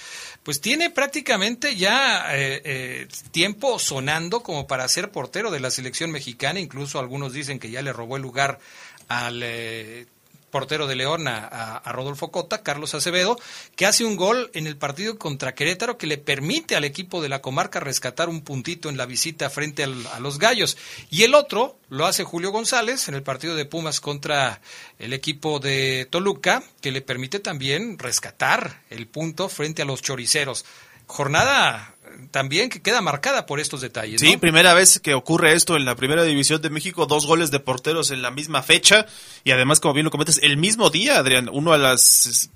[0.42, 6.10] pues tiene prácticamente ya eh, eh, tiempo sonando como para ser portero de la selección
[6.10, 6.60] mexicana.
[6.60, 8.60] Incluso algunos dicen que ya le robó el lugar
[9.08, 10.06] al eh,
[10.54, 13.36] portero de León a, Rodolfo Cota, Carlos Acevedo,
[13.74, 17.28] que hace un gol en el partido contra Querétaro que le permite al equipo de
[17.28, 20.76] la comarca rescatar un puntito en la visita frente a los Gallos.
[21.10, 24.60] Y el otro lo hace Julio González en el partido de Pumas contra
[25.00, 30.64] el equipo de Toluca, que le permite también rescatar el punto frente a los choriceros.
[31.08, 31.93] Jornada
[32.30, 34.20] también que queda marcada por estos detalles.
[34.20, 34.40] Sí, ¿no?
[34.40, 38.10] primera vez que ocurre esto en la primera división de México, dos goles de porteros
[38.10, 39.06] en la misma fecha
[39.44, 42.50] y además, como bien lo comentas, el mismo día, Adrián, uno a las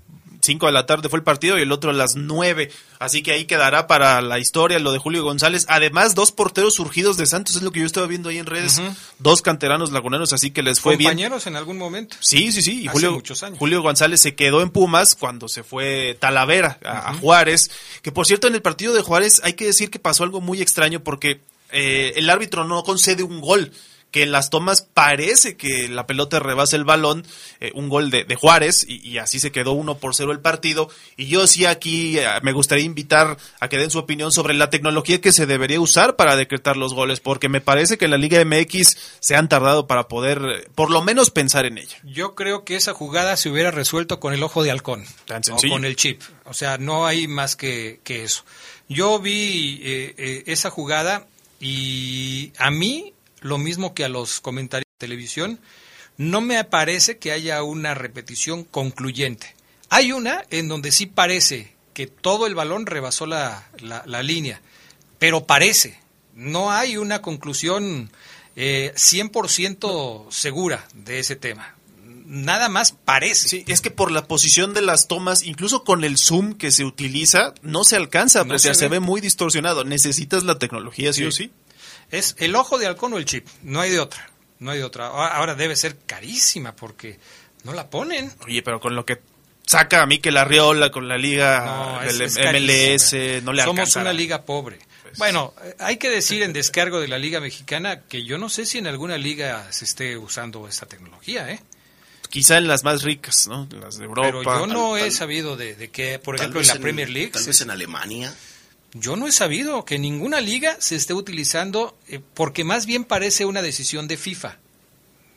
[0.48, 2.70] 5 de la tarde fue el partido y el otro a las 9.
[2.98, 5.66] Así que ahí quedará para la historia lo de Julio González.
[5.68, 8.80] Además, dos porteros surgidos de Santos, es lo que yo estaba viendo ahí en redes.
[9.18, 11.10] Dos canteranos laguneros, así que les fue bien.
[11.10, 12.16] Compañeros en algún momento.
[12.20, 12.82] Sí, sí, sí.
[12.82, 13.58] Y Hace Julio, muchos años.
[13.58, 17.70] Julio González se quedó en Pumas cuando se fue Talavera a, a Juárez.
[18.02, 20.60] Que por cierto, en el partido de Juárez hay que decir que pasó algo muy
[20.62, 23.72] extraño porque eh, el árbitro no concede un gol
[24.10, 27.26] que en las tomas parece que la pelota rebasa el balón,
[27.60, 30.40] eh, un gol de, de Juárez, y, y así se quedó uno por cero el
[30.40, 30.88] partido.
[31.16, 34.70] Y yo sí aquí eh, me gustaría invitar a que den su opinión sobre la
[34.70, 38.18] tecnología que se debería usar para decretar los goles, porque me parece que en la
[38.18, 41.98] Liga MX se han tardado para poder, eh, por lo menos, pensar en ella.
[42.04, 45.04] Yo creo que esa jugada se hubiera resuelto con el ojo de halcón.
[45.26, 46.22] Tan o con el chip.
[46.44, 48.44] O sea, no hay más que, que eso.
[48.88, 49.80] Yo vi
[50.46, 51.26] esa jugada
[51.60, 55.58] y a mí, lo mismo que a los comentarios de televisión,
[56.16, 59.54] no me parece que haya una repetición concluyente.
[59.90, 64.60] Hay una en donde sí parece que todo el balón rebasó la, la- la línea,
[65.18, 65.98] pero parece.
[66.34, 68.10] No hay una conclusión
[68.54, 71.74] eh, 100% segura de ese tema.
[72.26, 73.48] Nada más parece.
[73.48, 76.84] Sí, es que por la posición de las tomas, incluso con el zoom que se
[76.84, 78.96] utiliza, no se alcanza No apreciar, se se, ve.
[78.98, 79.84] ve muy distorsionado.
[79.84, 81.26] Necesitas la tecnología, sí, Sí.
[81.26, 81.50] o sí.
[82.10, 83.46] Es el ojo de halcón o el chip.
[83.62, 84.30] No hay de otra.
[84.60, 85.06] No hay de otra.
[85.08, 87.18] Ahora ahora debe ser carísima porque
[87.64, 88.32] no la ponen.
[88.46, 89.20] Oye, pero con lo que
[89.66, 93.40] saca a Mikel Arriola con la liga No, del es- es MLS, carísima.
[93.44, 94.78] no le Somos una liga pobre.
[95.16, 98.66] Bueno, eh, hay que decir en descargo de la liga mexicana que yo no sé
[98.66, 101.60] si en alguna liga se esté usando esta tecnología, ¿eh?
[102.30, 103.66] Quizá en las más ricas, ¿no?
[103.80, 104.28] Las de Europa.
[104.28, 107.08] Pero yo no Tal- he tal- sabido de, de que, por ejemplo, en la Premier
[107.08, 108.34] League, Tal vez en Alemania.
[108.92, 113.44] Yo no he sabido que ninguna liga se esté utilizando, eh, porque más bien parece
[113.44, 114.58] una decisión de FIFA,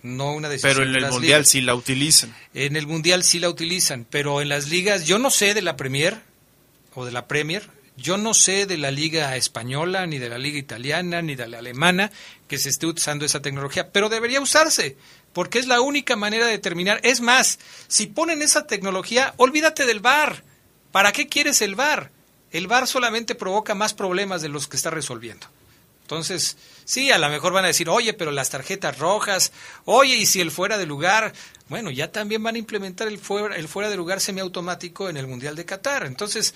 [0.04, 1.50] no una decisión Pero en de el las Mundial ligas.
[1.50, 2.36] sí la utilizan.
[2.54, 5.76] En el Mundial sí la utilizan, pero en las ligas, yo no sé de la
[5.76, 6.22] Premier
[6.96, 10.58] o de la Premier, yo no sé de la liga española, ni de la liga
[10.58, 12.10] italiana, ni de la alemana
[12.48, 14.98] que se esté usando esa tecnología, pero debería usarse,
[15.34, 17.00] porque es la única manera de determinar.
[17.04, 20.44] Es más, si ponen esa tecnología, olvídate del VAR.
[20.92, 22.12] ¿Para qué quieres el VAR?
[22.52, 25.48] El VAR solamente provoca más problemas de los que está resolviendo.
[26.12, 29.54] Entonces, sí, a lo mejor van a decir, oye, pero las tarjetas rojas,
[29.86, 31.32] oye, y si el fuera de lugar,
[31.70, 35.26] bueno, ya también van a implementar el fuera, el fuera de lugar semiautomático en el
[35.26, 36.06] Mundial de Qatar.
[36.06, 36.54] Entonces,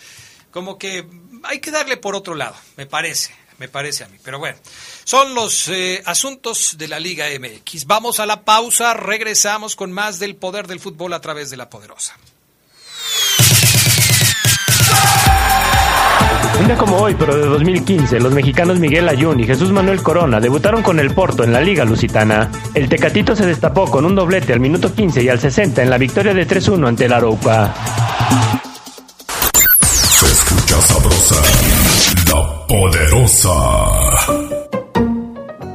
[0.52, 1.08] como que
[1.44, 4.18] hay que darle por otro lado, me parece, me parece a mí.
[4.22, 4.58] Pero bueno,
[5.06, 7.86] son los eh, asuntos de la Liga MX.
[7.86, 11.70] Vamos a la pausa, regresamos con más del poder del fútbol a través de la
[11.70, 12.18] poderosa.
[16.60, 20.40] Un día como hoy, pero de 2015, los mexicanos Miguel Ayun y Jesús Manuel Corona
[20.40, 22.50] debutaron con el Porto en la Liga Lusitana.
[22.74, 25.98] El Tecatito se destapó con un doblete al minuto 15 y al 60 en la
[25.98, 27.74] victoria de 3-1 ante el Arauca.
[29.82, 31.36] Se escucha sabrosa,
[32.30, 34.45] la poderosa.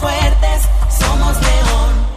[0.00, 0.62] Fuertes,
[0.98, 2.10] somos León.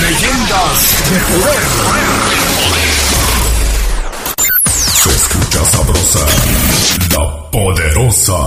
[0.00, 0.78] Leyendas
[1.10, 1.62] de poder.
[5.02, 6.26] Se escucha sabrosa,
[7.10, 8.38] la poderosa.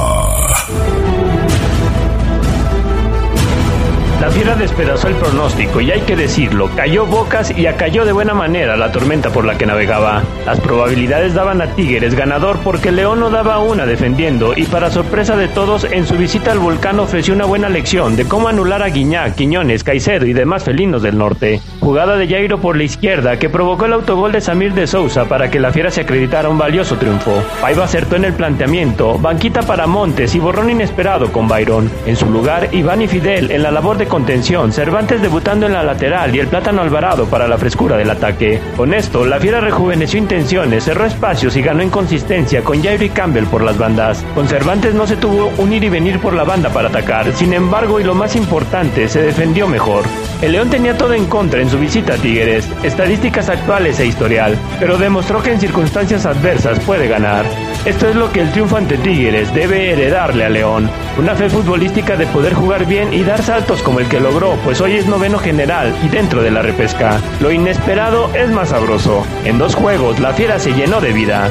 [4.23, 8.33] La fiera despedazó el pronóstico y hay que decirlo, cayó bocas y acalló de buena
[8.33, 10.23] manera la tormenta por la que navegaba.
[10.45, 15.35] Las probabilidades daban a Tigres ganador porque León no daba una defendiendo y para sorpresa
[15.35, 18.87] de todos en su visita al volcán ofreció una buena lección de cómo anular a
[18.87, 21.59] Guiñac, Quiñones, Caicedo y demás felinos del norte.
[21.81, 25.51] Jugada de Jairo por la izquierda que provocó el autogol de Samir de Sousa para
[25.51, 27.43] que la fiera se acreditara un valioso triunfo.
[27.59, 31.91] Paiva acertó en el planteamiento, banquita para Montes y borrón inesperado con Byron.
[32.05, 35.81] En su lugar, Iván y Fidel en la labor de contención, Cervantes debutando en la
[35.81, 38.61] lateral y el plátano Alvarado para la frescura del ataque.
[38.77, 43.09] Con esto, la fiera rejuveneció intenciones, cerró espacios y ganó en consistencia con Jairo y
[43.09, 44.23] Campbell por las bandas.
[44.35, 47.53] Con Cervantes no se tuvo un ir y venir por la banda para atacar, sin
[47.53, 50.03] embargo, y lo más importante, se defendió mejor.
[50.43, 54.55] El León tenía todo en contra en su visita a Tigres, estadísticas actuales e historial,
[54.79, 57.45] pero demostró que en circunstancias adversas puede ganar.
[57.83, 60.87] Esto es lo que el triunfo ante Tigres debe heredarle a León,
[61.17, 64.81] una fe futbolística de poder jugar bien y dar saltos como el que logró, pues
[64.81, 67.21] hoy es noveno general y dentro de la repesca.
[67.39, 69.25] Lo inesperado es más sabroso.
[69.45, 71.49] En dos juegos, la fiera se llenó de vida.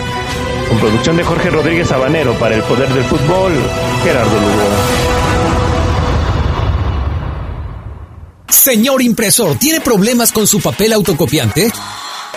[0.68, 3.52] Con producción de Jorge Rodríguez Sabanero para el Poder del Fútbol,
[4.02, 5.12] Gerardo Lugo.
[8.48, 11.72] Señor impresor, ¿tiene problemas con su papel autocopiante?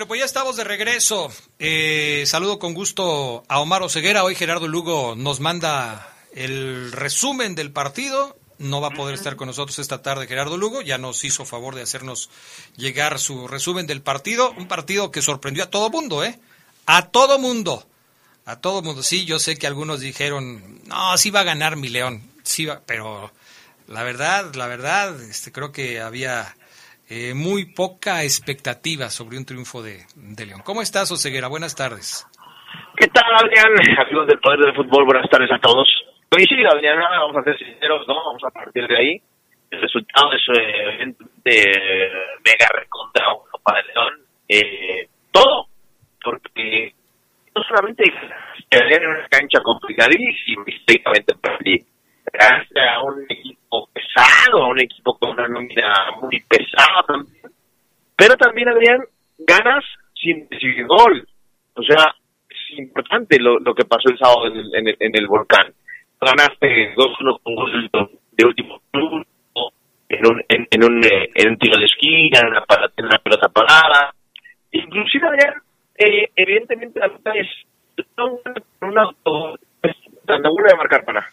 [0.00, 1.30] Bueno, pues ya estamos de regreso.
[1.58, 4.24] Eh, saludo con gusto a Omar Oseguera.
[4.24, 8.38] Hoy Gerardo Lugo nos manda el resumen del partido.
[8.56, 10.80] No va a poder estar con nosotros esta tarde Gerardo Lugo.
[10.80, 12.30] Ya nos hizo favor de hacernos
[12.78, 14.52] llegar su resumen del partido.
[14.52, 16.40] Un partido que sorprendió a todo mundo, ¿eh?
[16.86, 17.86] A todo mundo.
[18.46, 19.02] A todo mundo.
[19.02, 22.22] Sí, yo sé que algunos dijeron, no, sí va a ganar mi León.
[22.42, 23.30] Sí va, pero
[23.86, 26.56] la verdad, la verdad, este, creo que había
[27.10, 30.62] eh, muy poca expectativa sobre un triunfo de, de, León.
[30.64, 31.48] ¿Cómo estás, Oseguera?
[31.48, 32.24] Buenas tardes.
[32.96, 33.72] ¿Qué tal, Adrián?
[33.98, 35.88] Amigos del Poder del Fútbol, buenas tardes a todos.
[36.28, 38.14] Coincido, Adrián, vamos a ser sinceros, ¿no?
[38.14, 39.22] Vamos a partir de ahí.
[39.70, 42.10] El resultado es eh, de
[42.44, 43.26] mega recontra
[43.64, 44.14] para León.
[44.48, 45.66] Eh, todo,
[46.22, 46.94] porque
[47.56, 48.04] no solamente
[48.70, 51.84] en una cancha complicadísima, históricamente perdí
[52.32, 57.52] gracias a un equipo pesado, a un equipo con una nómina muy pesada también.
[58.16, 59.00] Pero también, Adrián,
[59.38, 61.26] ganas sin recibir gol.
[61.74, 62.14] O sea,
[62.48, 65.72] es importante lo, lo que pasó el sábado en el, en el, volcán.
[66.20, 67.90] Ganaste 2-1 con gol
[68.32, 69.24] de último turno,
[70.08, 72.64] en un, en, en, un, eh, en un tiro de esquina, en una,
[72.96, 74.14] en una pelota parada.
[74.72, 75.54] Inclusive, Adrián,
[75.96, 77.48] eh, evidentemente la pelota es
[78.80, 79.96] un auto, pues,
[80.26, 81.26] de marcar para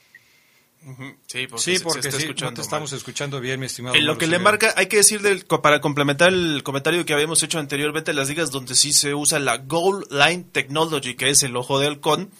[1.37, 3.95] Sí, porque, sí, porque se, está sí, escuchando no te estamos escuchando bien, mi estimado.
[3.95, 7.43] En lo que le marca, hay que decir, del, para complementar el comentario que habíamos
[7.43, 11.55] hecho anteriormente, las ligas donde sí se usa la Goal Line Technology, que es el
[11.55, 12.31] ojo de halcón.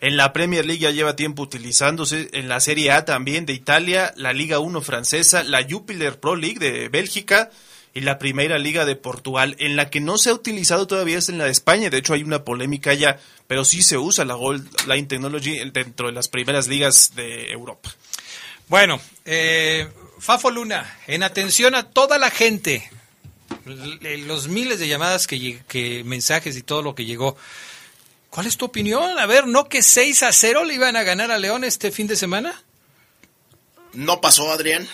[0.00, 4.14] En la Premier League ya lleva tiempo utilizándose, en la Serie A también de Italia,
[4.16, 7.50] la Liga 1 francesa, la Jupiler Pro League de Bélgica
[7.92, 9.56] y la Primera Liga de Portugal.
[9.58, 12.14] En la que no se ha utilizado todavía es en la de España, de hecho
[12.14, 16.28] hay una polémica ya, pero sí se usa la Goal Line Technology dentro de las
[16.28, 17.90] primeras ligas de Europa.
[18.70, 19.88] Bueno, eh,
[20.20, 22.88] Fafo Luna, en atención a toda la gente,
[23.64, 27.36] los miles de llamadas que, que mensajes y todo lo que llegó.
[28.30, 29.18] ¿Cuál es tu opinión?
[29.18, 32.06] A ver, ¿no que 6 a 0 le iban a ganar a León este fin
[32.06, 32.62] de semana?
[33.92, 34.88] No pasó, Adrián.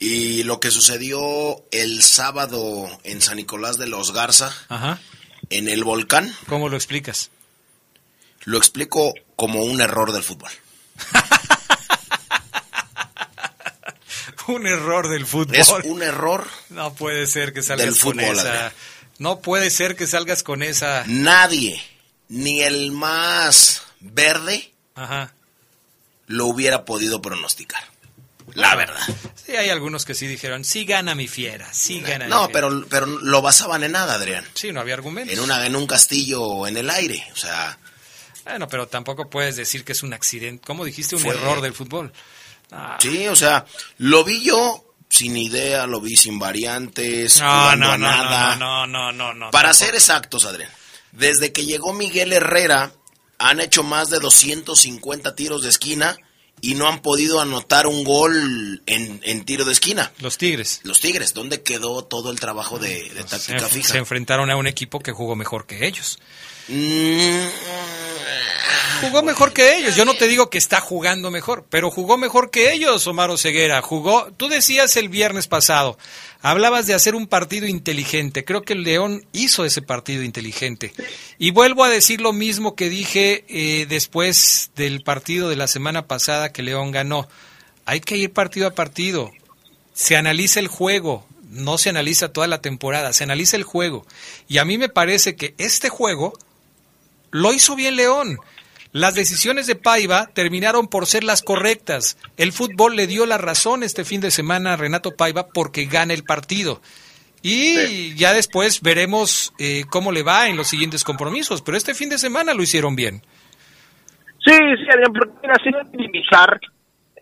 [0.00, 4.98] Y lo que sucedió el sábado en San Nicolás de los Garza, Ajá.
[5.50, 7.30] en el volcán, ¿Cómo lo explicas?
[8.42, 10.50] lo explico como un error del fútbol.
[14.48, 15.56] Un error del fútbol.
[15.56, 16.46] Es un error.
[16.70, 18.48] No puede ser que salgas Del con fútbol, esa.
[18.52, 18.72] Adrián.
[19.18, 21.04] No puede ser que salgas con esa.
[21.06, 21.80] Nadie,
[22.28, 25.32] ni el más verde, Ajá.
[26.26, 27.82] lo hubiera podido pronosticar.
[28.54, 29.00] La verdad.
[29.46, 32.52] Sí, hay algunos que sí dijeron, sí gana mi fiera, sí gana mi No, fiera".
[32.52, 34.44] pero, pero lo basaban en nada, Adrián.
[34.54, 35.32] Sí, no había argumentos.
[35.36, 37.24] En, una, en un castillo en el aire.
[37.32, 37.78] O sea,
[38.44, 40.64] Bueno, pero tampoco puedes decir que es un accidente.
[40.66, 41.14] ¿Cómo dijiste?
[41.14, 42.12] Un Fue- error del fútbol.
[42.72, 43.66] Ah, sí, o sea,
[43.98, 48.56] lo vi yo sin idea, lo vi sin variantes, No, jugando no, a no, nada.
[48.56, 49.50] no, no, no, no.
[49.50, 49.84] Para tampoco.
[49.86, 50.70] ser exactos, Adrián,
[51.12, 52.92] desde que llegó Miguel Herrera,
[53.38, 56.16] han hecho más de 250 tiros de esquina
[56.62, 60.12] y no han podido anotar un gol en, en tiro de esquina.
[60.20, 60.80] Los Tigres.
[60.84, 63.98] Los Tigres, ¿dónde quedó todo el trabajo de, de Se, táctica se fija?
[63.98, 66.18] enfrentaron a un equipo que jugó mejor que ellos.
[66.68, 67.46] Mm,
[69.02, 69.96] Jugó mejor que ellos.
[69.96, 73.82] Yo no te digo que está jugando mejor, pero jugó mejor que ellos, Omar Ceguera.
[73.82, 74.32] Jugó.
[74.36, 75.98] Tú decías el viernes pasado,
[76.40, 78.44] hablabas de hacer un partido inteligente.
[78.44, 80.92] Creo que el León hizo ese partido inteligente.
[81.36, 86.06] Y vuelvo a decir lo mismo que dije eh, después del partido de la semana
[86.06, 87.28] pasada que León ganó.
[87.84, 89.32] Hay que ir partido a partido.
[89.94, 94.06] Se analiza el juego, no se analiza toda la temporada, se analiza el juego.
[94.46, 96.38] Y a mí me parece que este juego
[97.32, 98.38] lo hizo bien León.
[98.92, 102.18] Las decisiones de Paiva terminaron por ser las correctas.
[102.36, 106.12] El fútbol le dio la razón este fin de semana a Renato Paiva porque gana
[106.12, 106.82] el partido.
[107.40, 111.62] Y ya después veremos eh, cómo le va en los siguientes compromisos.
[111.62, 113.22] Pero este fin de semana lo hicieron bien.
[114.44, 115.12] Sí, sí, Adrián,
[115.64, 116.60] sin minimizar,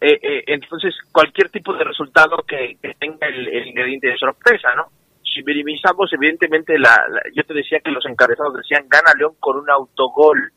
[0.01, 4.69] eh, eh, entonces cualquier tipo de resultado que, que tenga el, el ingrediente de sorpresa,
[4.75, 4.87] ¿no?
[5.23, 9.57] Si minimizamos, evidentemente, la, la- yo te decía que los encabezados decían gana León con
[9.59, 10.53] un autogol.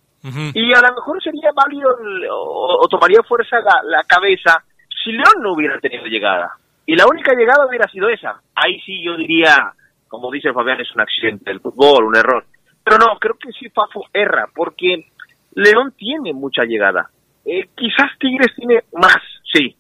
[0.54, 4.64] Y a lo mejor sería válido el- o, tomaría fuerza la, cabeza
[5.04, 6.52] si León no hubiera tenido llegada.
[6.86, 8.42] Y la única llegada hubiera sido esa.
[8.56, 9.74] Ahí sí yo diría,
[10.08, 12.46] como dice Fabián, es un accidente del fútbol, un error.
[12.84, 15.08] Pero no, creo que sí Fafo erra, porque
[15.56, 17.10] León tiene mucha llegada.
[17.46, 19.18] Eh, quizás Tigres tiene más,
[19.54, 19.76] sí.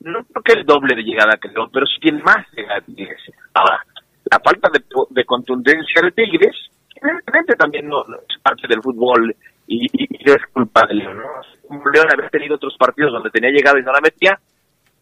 [0.00, 3.20] No creo que el doble de llegada que León, pero sí tiene más llegada Tigres.
[3.54, 3.84] Ahora,
[4.30, 6.56] la falta de, de contundencia de Tigres,
[6.94, 9.34] evidentemente también no, no es parte del fútbol
[9.70, 11.18] y, y- es culpa de León.
[11.18, 11.90] ¿no?
[11.92, 14.38] León había tenido otros partidos donde tenía llegada y no la metía.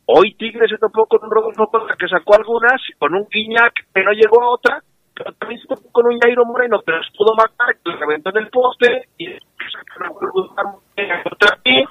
[0.04, 4.02] Hoy Tigres se topó con un Rodolfo Costa que sacó algunas, con un Guiñac que
[4.02, 4.82] no llegó a otra,
[5.14, 8.30] pero también se topó con un Jairo Moreno que los pudo matar, que los reventó
[8.30, 9.26] en el poste y
[9.72, 11.58] sacaron contra.
[11.64, 11.84] Y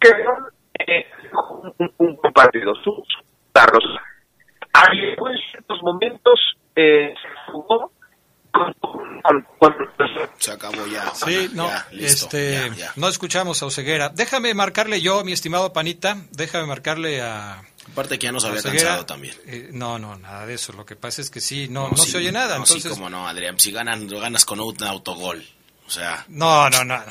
[0.00, 0.10] que
[0.86, 1.06] eh,
[1.98, 2.74] un, partido.
[2.76, 3.02] Su,
[3.52, 3.84] Carlos.
[4.72, 6.40] Ahí en ciertos momentos
[6.74, 7.92] eh, se jugó
[10.38, 11.12] Se acabó ya.
[11.14, 12.92] Sí, no, Ya, listo, este, ya, ya.
[12.96, 14.08] no escuchamos a Oseguera.
[14.08, 17.62] Déjame marcarle yo, mi estimado Panita, déjame marcarle a...
[17.92, 18.82] Aparte que ya nos había Oseguera.
[18.84, 19.34] cansado también.
[19.46, 20.72] Eh, no, no, nada de eso.
[20.72, 22.56] Lo que pasa es que sí, no, no, sí, se oye nada.
[22.56, 23.58] no, entonces, sí, como no, Adrián.
[23.58, 25.44] Si ganan, ganas con un autogol.
[25.86, 27.02] O sea, no, no, no.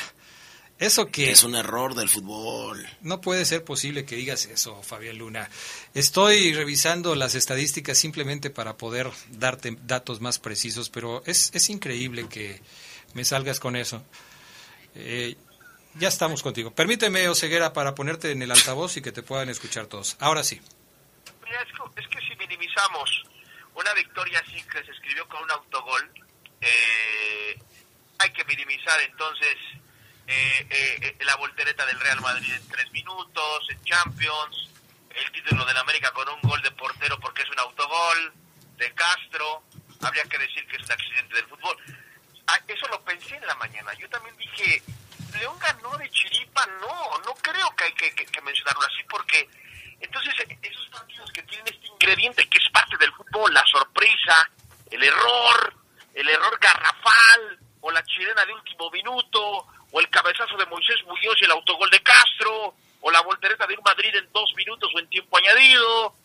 [0.81, 2.83] Eso que es un error del fútbol.
[3.01, 5.47] no puede ser posible que digas eso, Fabián Luna.
[5.93, 12.27] Estoy revisando las estadísticas simplemente para poder darte datos más precisos, pero es, es increíble
[12.27, 12.63] que
[13.13, 14.03] me salgas con eso.
[14.95, 15.35] Eh,
[15.99, 16.73] ya estamos contigo.
[16.73, 20.17] Permíteme, Oseguera, para ponerte en el altavoz y que te puedan escuchar todos.
[20.19, 20.59] Ahora sí.
[21.45, 23.23] Mira, es, que, es que si minimizamos
[23.75, 26.09] una victoria así que se escribió con un autogol,
[26.59, 27.59] eh,
[28.17, 29.55] hay que minimizar entonces
[30.31, 34.69] eh, eh, eh, la voltereta del Real Madrid en tres minutos, en Champions,
[35.13, 38.33] el título del América con un gol de portero porque es un autogol,
[38.77, 39.63] de Castro,
[40.01, 41.77] habría que decir que es un accidente del fútbol.
[42.47, 43.93] Ah, eso lo pensé en la mañana.
[43.93, 44.81] Yo también dije,
[45.37, 49.47] León ganó de chiripa, no, no creo que hay que, que- mencionarlo así porque
[49.99, 54.49] entonces esos partidos que tienen este ingrediente que es parte del fútbol, la sorpresa,
[54.89, 55.75] el error,
[56.15, 61.35] el error garrafal, o la chilena de último minuto, o el cabezazo de Moisés Muñoz
[61.41, 64.99] y el autogol de Castro, o la voltereta de un Madrid en dos minutos o
[64.99, 66.15] en tiempo añadido,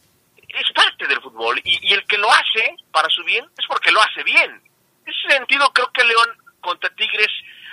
[0.49, 1.61] es parte del fútbol.
[1.64, 4.51] Y, el que lo hace para su bien es porque lo hace bien.
[5.05, 7.31] En ese sentido creo que León contra Tigres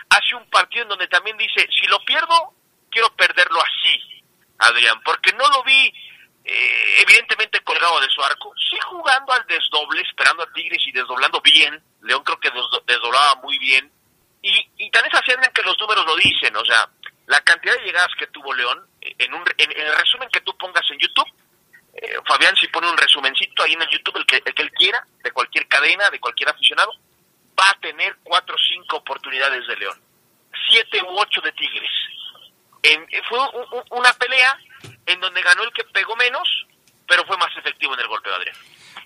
[0.09, 2.53] hace un partido en donde también dice, si lo pierdo,
[2.89, 4.23] quiero perderlo así,
[4.59, 5.93] Adrián, porque no lo vi
[6.45, 11.41] eh, evidentemente colgado de su arco, sí jugando al desdoble, esperando a Tigres y desdoblando
[11.41, 13.91] bien, León creo que desdo- desdoblaba muy bien,
[14.43, 16.87] y, y tan es así que los números lo dicen, o sea,
[17.25, 20.41] la cantidad de llegadas que tuvo León, eh, en, un, en, en el resumen que
[20.41, 21.27] tú pongas en YouTube,
[21.95, 24.71] eh, Fabián si pone un resumencito ahí en el YouTube, el que, el que él
[24.71, 26.91] quiera, de cualquier cadena, de cualquier aficionado,
[27.59, 29.99] va a tener cuatro o cinco oportunidades de León,
[30.69, 31.91] siete u ocho de Tigres.
[32.83, 34.59] En- eh, fue un- una pelea
[35.05, 36.47] en donde ganó el que pegó menos,
[37.07, 38.55] pero fue más efectivo en el golpe de Adrián.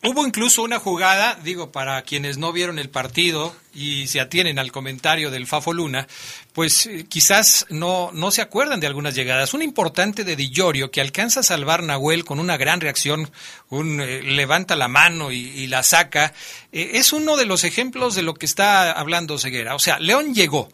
[0.04, 4.72] Hubo incluso una jugada, digo, para quienes no vieron el partido y se atienen al
[4.72, 6.08] comentario del Fafo Luna,
[6.54, 9.56] pues eh, quizás no, no se acuerdan de algunas llegadas.
[9.56, 13.32] Una importante de Di Llorio que alcanza a salvar Nahuel con una gran reacción,
[13.70, 16.34] un eh, levanta la mano y, y la saca.
[16.72, 19.74] Eh, es uno de los ejemplos de lo que está hablando Ceguera.
[19.74, 20.70] O sea, León llegó,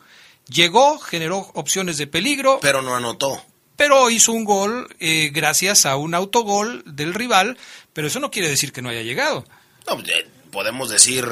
[0.48, 2.60] llegó, generó opciones de peligro.
[2.62, 3.42] Pero no anotó.
[3.76, 7.58] Pero hizo un gol eh, gracias a un autogol del rival,
[7.94, 9.46] pero eso no quiere decir que no haya llegado.
[9.88, 11.26] No, eh, podemos decir,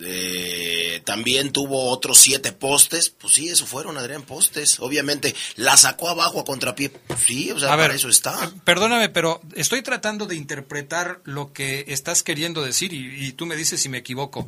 [0.00, 4.80] eh, también tuvo otros siete postes, pues sí, eso fueron, Adrián, postes.
[4.80, 8.52] Obviamente, la sacó abajo a contrapié, pues sí, o sea, A ver, para eso está.
[8.64, 13.56] Perdóname, pero estoy tratando de interpretar lo que estás queriendo decir y, y tú me
[13.56, 14.46] dices si me equivoco.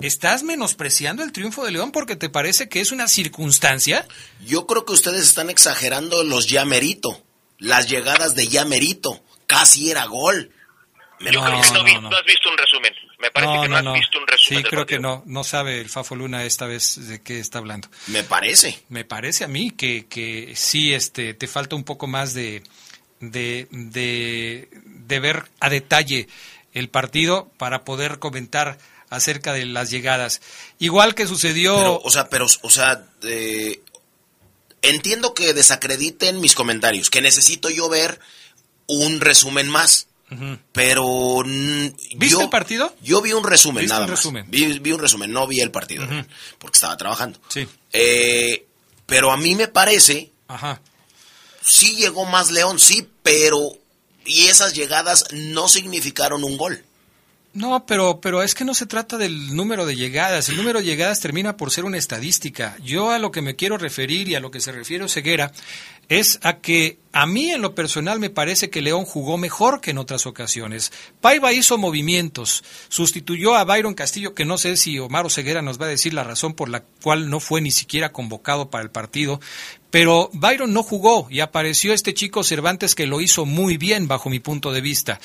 [0.00, 4.06] ¿Estás menospreciando el triunfo de León porque te parece que es una circunstancia?
[4.46, 7.22] Yo creo que ustedes están exagerando los ya merito,
[7.58, 10.52] las llegadas de ya merito, casi era gol.
[11.20, 12.92] Me Yo creo que no, vi- no has visto un resumen.
[13.18, 15.22] Me parece No, que no, no, has visto un resumen Sí, del creo que no.
[15.26, 17.88] No sabe el Fafo Luna esta vez de qué está hablando.
[18.06, 18.82] Me parece.
[18.88, 22.62] Me parece a mí que, que sí este, te falta un poco más de,
[23.20, 26.26] de, de, de ver a detalle
[26.72, 28.78] el partido para poder comentar
[29.10, 30.40] acerca de las llegadas.
[30.78, 31.76] Igual que sucedió...
[31.76, 33.82] Pero, o sea, pero, o sea, eh,
[34.82, 38.20] entiendo que desacrediten mis comentarios, que necesito yo ver
[38.86, 40.06] un resumen más.
[40.72, 42.94] Pero ¿Viste yo, el partido?
[43.02, 44.18] Yo vi un resumen ¿Viste nada un más.
[44.20, 44.46] resumen?
[44.48, 46.06] Vi, vi un resumen, no vi el partido,
[46.58, 47.40] porque estaba trabajando.
[47.48, 47.66] Sí.
[47.92, 48.66] Eh,
[49.06, 50.80] pero a mí me parece, Ajá.
[51.60, 53.76] sí llegó más León, sí, pero
[54.24, 56.84] y esas llegadas no significaron un gol.
[57.52, 60.48] No, pero, pero es que no se trata del número de llegadas.
[60.48, 62.76] El número de llegadas termina por ser una estadística.
[62.84, 65.50] Yo a lo que me quiero referir y a lo que se refiere Ceguera
[66.10, 69.92] es a que a mí en lo personal me parece que León jugó mejor que
[69.92, 70.92] en otras ocasiones.
[71.20, 75.86] Paiva hizo movimientos, sustituyó a Byron Castillo, que no sé si Omar Ceguera nos va
[75.86, 79.40] a decir la razón por la cual no fue ni siquiera convocado para el partido,
[79.90, 84.30] pero Byron no jugó y apareció este chico Cervantes que lo hizo muy bien bajo
[84.30, 85.20] mi punto de vista.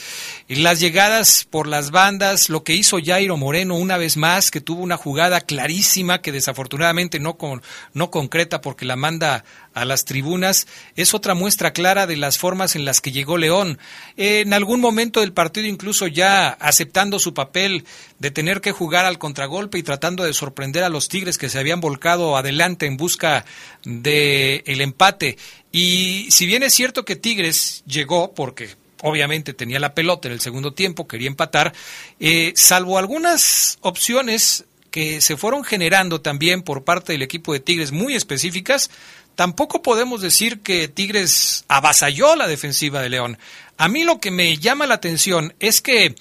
[0.47, 4.81] Las llegadas por las bandas, lo que hizo Jairo Moreno una vez más, que tuvo
[4.81, 7.61] una jugada clarísima que desafortunadamente no, con,
[7.93, 9.43] no concreta porque la manda
[9.73, 13.77] a las tribunas, es otra muestra clara de las formas en las que llegó León.
[14.15, 17.83] En algún momento del partido, incluso ya aceptando su papel
[18.19, 21.59] de tener que jugar al contragolpe y tratando de sorprender a los Tigres que se
[21.59, 23.45] habían volcado adelante en busca
[23.83, 25.37] de el empate.
[25.71, 28.69] Y si bien es cierto que Tigres llegó porque
[29.01, 31.73] obviamente tenía la pelota en el segundo tiempo, quería empatar,
[32.19, 37.91] eh, salvo algunas opciones que se fueron generando también por parte del equipo de Tigres
[37.91, 38.89] muy específicas,
[39.35, 43.37] tampoco podemos decir que Tigres avasalló la defensiva de León.
[43.77, 46.15] A mí lo que me llama la atención es que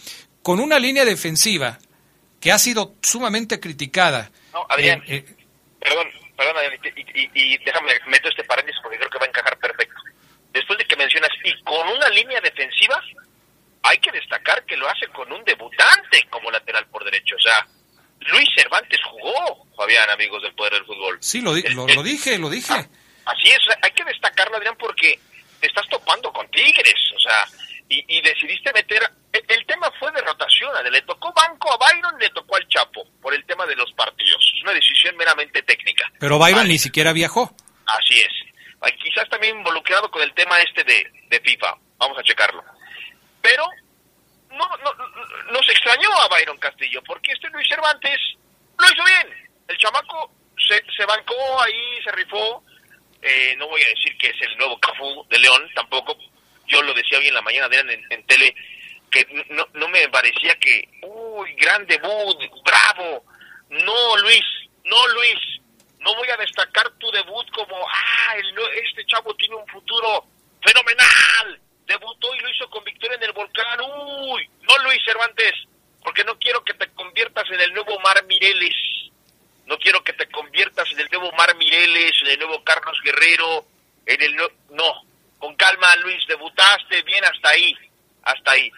[0.45, 1.78] con una línea defensiva
[2.38, 4.30] que ha sido sumamente criticada.
[4.53, 5.36] No, Adrián, eh, eh,
[5.80, 6.80] perdón, perdón, Adrián,
[7.14, 9.95] y, y- y déjame, meto este paréntesis porque creo que va a encajar perfecto.
[10.53, 13.03] Después de que mencionas, y con una línea defensiva,
[13.84, 17.36] hay que destacar que lo hace con un debutante como lateral por derecho.
[17.36, 17.66] O sea,
[18.20, 21.16] Luis Cervantes jugó, Fabián, amigos del Poder del Fútbol.
[21.20, 22.72] sí, lo, di- lo- lo dije, lo dije.
[23.24, 25.18] Así es, hay que destacarlo, Adrián, porque
[25.61, 27.47] te estás topando con Tigres, o sea,
[27.88, 29.01] y, y decidiste meter...
[29.35, 33.05] El, el tema fue de rotación, le tocó banco a Byron, le tocó al Chapo,
[33.20, 34.53] por el tema de los partidos.
[34.57, 36.11] Es una decisión meramente técnica.
[36.20, 37.55] Pero Byron ni siquiera viajó.
[37.87, 38.32] Así es.
[39.03, 41.74] Quizás también involucrado con el tema este de, de FIFA.
[41.99, 42.62] Vamos a checarlo.
[43.43, 43.64] Pero
[44.51, 48.18] no, no, no- nos extrañó a Byron Castillo, porque este Luis Cervantes
[48.78, 49.49] lo hizo bien.
[49.68, 52.62] El chamaco se, se bancó ahí, se rifó.
[53.22, 56.16] Eh, no voy a decir que es el nuevo Cafú de León, tampoco.
[56.66, 58.55] Yo lo decía hoy en la mañana de en, en tele,
[59.14, 63.24] que no, no me parecía que, uy, gran debut, bravo.
[63.70, 64.44] No, Luis,
[64.84, 65.38] no, Luis.
[66.00, 70.26] No voy a destacar tu debut como, ah, el este chavo tiene un futuro
[70.62, 71.60] fenomenal.
[71.86, 73.80] Debutó y lo hizo con victoria en el volcán.
[73.80, 75.54] Uy, no, Luis Cervantes,
[76.02, 78.74] porque no quiero que te conviertas en el nuevo Mar Mireles.
[79.66, 83.64] No quiero que te conviertas en el nuevo Mar Mireles, en el nuevo Carlos Guerrero,
[84.04, 85.04] en el no, no.
[85.38, 87.74] Con calma, Luis, debutaste bien hasta ahí,
[88.24, 88.70] hasta ahí.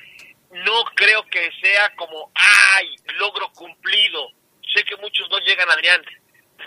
[0.64, 4.30] No creo que sea como, ay, logro cumplido.
[4.74, 6.02] Sé que muchos no llegan, Adrián,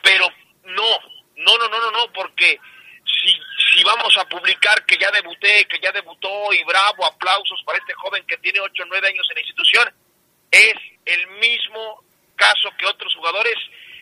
[0.04, 0.28] pero
[0.64, 1.00] no,
[1.36, 2.60] no, no, no, no, no, porque
[3.06, 3.36] si,
[3.72, 7.94] si vamos a publicar que ya debuté, que ya debutó y bravo, aplausos para este
[7.94, 9.94] joven que tiene 8 o 9 años en la institución,
[10.52, 10.76] es
[11.06, 12.04] el mismo
[12.36, 13.56] caso que otros jugadores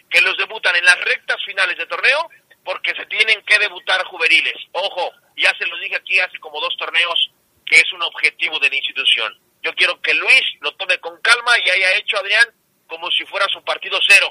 [0.10, 2.30] que los debutan en las rectas finales de torneo
[2.64, 4.56] porque se tienen que debutar juveniles.
[4.74, 7.32] Ojo, ya se los dije aquí hace como dos torneos
[7.66, 9.38] que es un objetivo de la institución.
[9.68, 12.48] Yo quiero que Luis lo tome con calma y haya hecho Adrián
[12.88, 14.28] como si fuera su partido cero.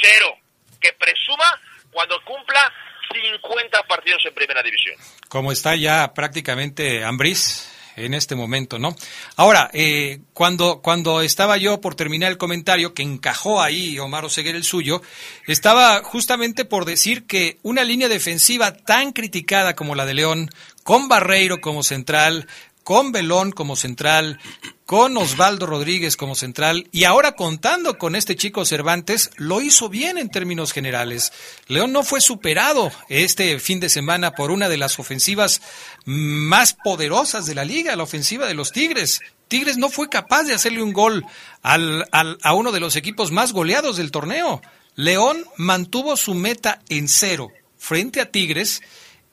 [0.00, 0.36] Cero.
[0.80, 1.60] Que presuma
[1.90, 2.72] cuando cumpla
[3.12, 4.94] 50 partidos en primera división.
[5.28, 8.94] como está ya prácticamente Ambriz en este momento, ¿no?
[9.36, 14.54] Ahora, eh, cuando, cuando estaba yo por terminar el comentario, que encajó ahí Omar Oseguer
[14.54, 15.02] el suyo,
[15.46, 20.50] estaba justamente por decir que una línea defensiva tan criticada como la de León,
[20.84, 22.48] con Barreiro como central,
[22.82, 24.38] con Belón como central,
[24.86, 30.18] con Osvaldo Rodríguez como central y ahora contando con este chico Cervantes, lo hizo bien
[30.18, 31.32] en términos generales.
[31.68, 35.62] León no fue superado este fin de semana por una de las ofensivas
[36.04, 39.20] más poderosas de la liga, la ofensiva de los Tigres.
[39.48, 41.24] Tigres no fue capaz de hacerle un gol
[41.62, 44.60] al, al, a uno de los equipos más goleados del torneo.
[44.94, 48.82] León mantuvo su meta en cero frente a Tigres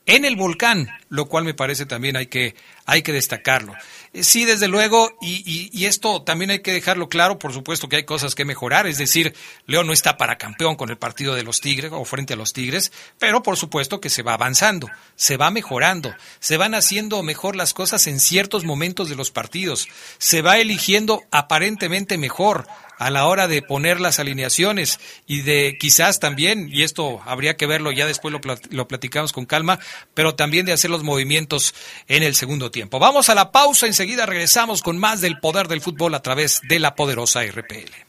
[0.10, 2.56] en el volcán, lo cual me parece también hay que,
[2.86, 3.74] hay que destacarlo.
[4.12, 7.98] Eh, sí, desde luego, y, y, esto también hay que dejarlo claro, por supuesto que
[7.98, 9.36] hay cosas que mejorar, es decir,
[9.68, 12.54] León no está para campeón con el partido de los Tigres o frente a los
[12.54, 17.56] Tigres, pero por supuesto que se va avanzando, se va mejorando, se van haciendo mejor
[17.56, 19.88] las cosas en ciertos momentos de los partidos,
[20.18, 22.66] se va eligiendo aparentemente mejor,
[23.00, 27.66] a la hora de poner las alineaciones y de quizás también, y esto habría que
[27.66, 29.80] verlo, ya después lo, lo platicamos con calma,
[30.14, 31.74] pero también de hacer los movimientos
[32.10, 33.00] en el segundo tiempo.
[33.00, 36.78] Vamos a la pausa, enseguida regresamos con más del poder del fútbol a través de
[36.80, 38.09] la poderosa RPL.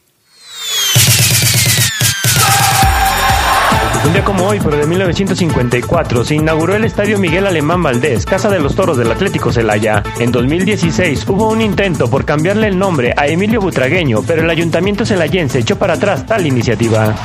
[4.05, 8.49] Un día como hoy, pero de 1954, se inauguró el Estadio Miguel Alemán Valdés, Casa
[8.49, 10.03] de los Toros del Atlético Celaya.
[10.19, 15.05] En 2016 hubo un intento por cambiarle el nombre a Emilio Butragueño, pero el ayuntamiento
[15.05, 17.15] celayense echó para atrás tal iniciativa.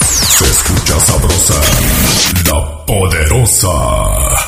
[0.00, 1.60] Se escucha sabrosa,
[2.46, 4.47] la poderosa.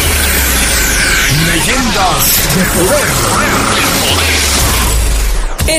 [1.45, 3.70] Leyendas de Poder.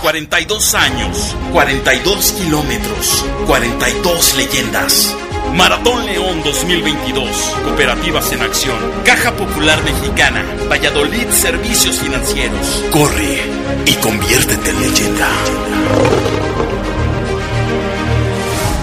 [0.00, 5.14] 42 años, 42 kilómetros, 42 leyendas.
[5.54, 7.28] Maratón León 2022.
[7.64, 8.76] Cooperativas en acción.
[9.04, 10.44] Caja Popular Mexicana.
[10.70, 12.84] Valladolid Servicios Financieros.
[12.90, 13.40] Corre
[13.84, 15.28] y conviértete en leyenda.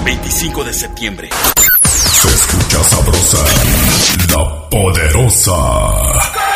[0.05, 1.29] 25 de septiembre.
[1.83, 3.45] Se escucha sabrosa,
[4.33, 6.48] la poderosa.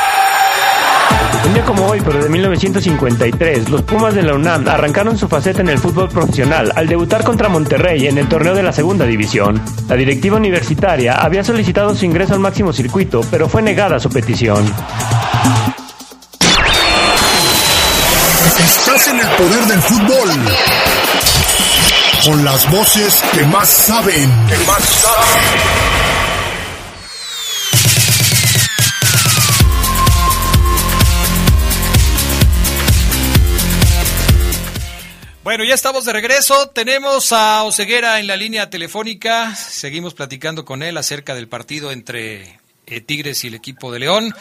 [1.46, 5.62] Un día como hoy, pero de 1953, los Pumas de la UNAM arrancaron su faceta
[5.62, 9.62] en el fútbol profesional al debutar contra Monterrey en el torneo de la segunda división.
[9.90, 14.64] La directiva universitaria había solicitado su ingreso al máximo circuito, pero fue negada su petición.
[18.60, 20.30] Estás en el poder del fútbol.
[22.26, 24.32] Con las voces que más saben.
[24.48, 26.13] Que más saben.
[35.44, 36.70] Bueno, ya estamos de regreso.
[36.70, 39.54] Tenemos a Oseguera en la línea telefónica.
[39.56, 44.34] Seguimos platicando con él acerca del partido entre eh, Tigres y el equipo de León.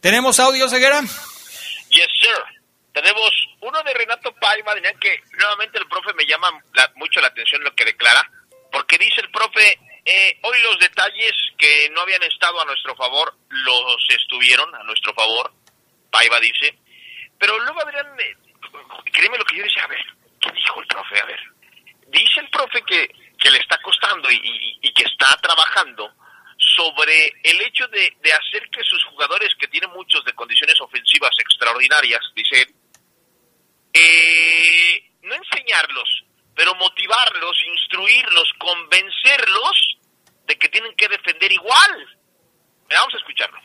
[0.00, 1.02] ¿Tenemos audio, Oseguera?
[1.90, 2.36] Yes, sir.
[2.92, 3.30] Tenemos
[3.60, 7.62] uno de Renato Paiva, dirían que nuevamente el profe me llama la, mucho la atención
[7.62, 8.28] lo que declara,
[8.72, 13.36] porque dice el profe, eh, hoy los detalles que no habían estado a nuestro favor,
[13.48, 15.52] los estuvieron a nuestro favor,
[16.10, 16.76] Paiva dice,
[17.38, 18.34] pero luego Adrián, eh,
[19.12, 20.04] créeme lo que yo decía, a ver,
[20.40, 21.20] ¿qué dijo el profe?
[21.20, 21.40] A ver,
[22.08, 26.12] dice el profe que, que le está costando y, que está trabajando
[26.76, 31.30] sobre el hecho de, de, hacer que sus jugadores, que tienen muchos de condiciones ofensivas
[31.38, 32.66] extraordinarias, dice
[33.92, 36.24] eh, no enseñarlos,
[36.54, 39.98] pero motivarlos, instruirlos, convencerlos
[40.46, 42.18] de que tienen que defender igual.
[42.88, 43.58] Vamos a escucharlo.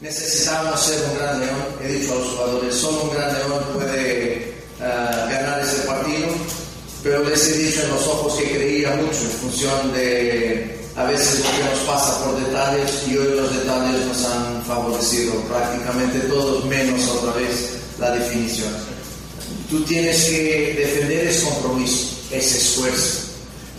[0.00, 4.47] Necesitamos ser un gran león, he dicho a los jugadores, solo un gran león puede
[4.78, 6.28] Uh, ganar ese partido,
[7.02, 11.44] pero les he dicho en los ojos que creía mucho en función de a veces
[11.44, 16.64] lo que nos pasa por detalles y hoy los detalles nos han favorecido prácticamente todos,
[16.66, 18.72] menos otra vez la definición.
[19.68, 23.28] Tú tienes que defender ese compromiso, ese esfuerzo.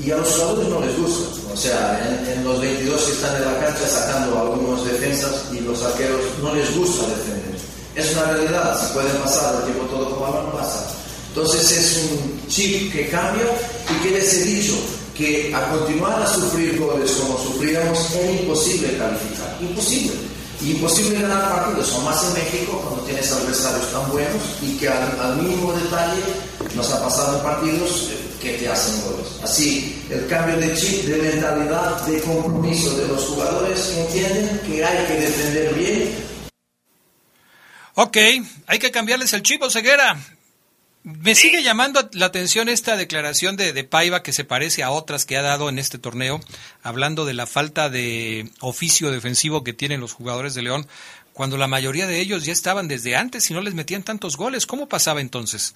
[0.05, 1.53] Y a los jugadores no les gusta.
[1.53, 5.61] O sea, en, en, los 22 que están en la cancha sacando algunos defensas y
[5.61, 7.48] los arqueros no les gusta defender.
[7.99, 10.87] Es una realidad, si pueden pasar el tiempo todo como ahora no pasa.
[11.29, 13.43] Entonces es un chip que cambia
[13.91, 14.73] y que les he dicho
[15.17, 20.13] que a continuar a sufrir goles como sufríamos es imposible calificar, imposible.
[20.61, 25.19] Imposible ganar partidos, o más en México cuando tienes adversarios tan buenos y que al,
[25.19, 26.21] al detalle
[26.75, 28.09] nos ha pasado en partidos
[28.41, 29.27] que te hacen goles.
[29.43, 34.85] Así, el cambio de chip, de mentalidad, de compromiso de los jugadores que entienden que
[34.85, 36.28] hay que defender bien.
[38.01, 38.15] Ok,
[38.67, 40.15] hay que cambiarles el chip, Ceguera.
[41.03, 45.25] Me sigue llamando la atención esta declaración de, de, Paiva que se parece a otras
[45.25, 46.39] que ha dado en este torneo,
[46.81, 50.87] hablando de la falta de oficio defensivo que tienen los jugadores de León,
[51.33, 54.65] cuando la mayoría de ellos ya estaban desde antes y no les metían tantos goles.
[54.65, 55.75] ¿Cómo pasaba entonces?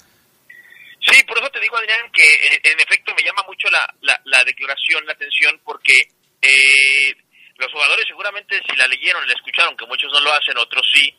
[1.02, 2.24] Sí, por eso te digo, Adrián, que
[2.64, 6.08] en efecto me llama mucho la, la, la declaración, la atención, porque
[6.42, 7.16] eh,
[7.58, 11.14] los jugadores seguramente si la leyeron, la escucharon, que muchos no lo hacen, otros sí,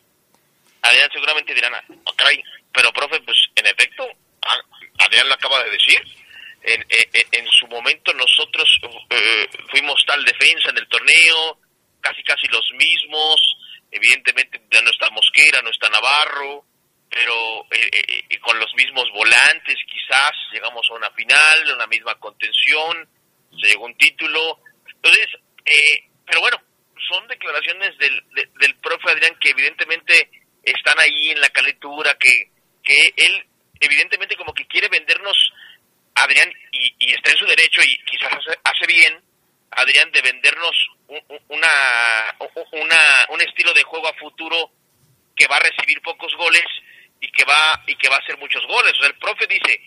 [0.85, 1.83] Adrián seguramente dirán, ah,
[2.15, 4.07] caray, pero profe, pues en efecto,
[4.99, 6.01] Adrián lo acaba de decir,
[6.63, 8.67] en, en, en su momento nosotros
[9.09, 11.59] eh, fuimos tal defensa en el torneo,
[12.01, 13.57] casi casi los mismos,
[13.91, 16.65] evidentemente ya no está Mosquera, no está Navarro,
[17.09, 17.89] pero eh,
[18.29, 23.07] eh, con los mismos volantes quizás llegamos a una final, una misma contención,
[23.59, 25.27] se llegó un título, entonces,
[25.65, 26.61] eh, pero bueno,
[27.07, 30.29] son declaraciones del, de, del profe Adrián que evidentemente
[30.65, 32.49] están ahí en la calentura, que,
[32.83, 33.45] que él
[33.79, 35.53] evidentemente como que quiere vendernos,
[36.15, 39.21] Adrián, y, y está en su derecho y quizás hace, hace bien,
[39.71, 41.67] Adrián, de vendernos un, una,
[42.71, 42.97] una,
[43.29, 44.71] un estilo de juego a futuro
[45.35, 46.65] que va a recibir pocos goles
[47.19, 48.93] y que va y que va a hacer muchos goles.
[48.93, 49.81] O sea, el profe dice,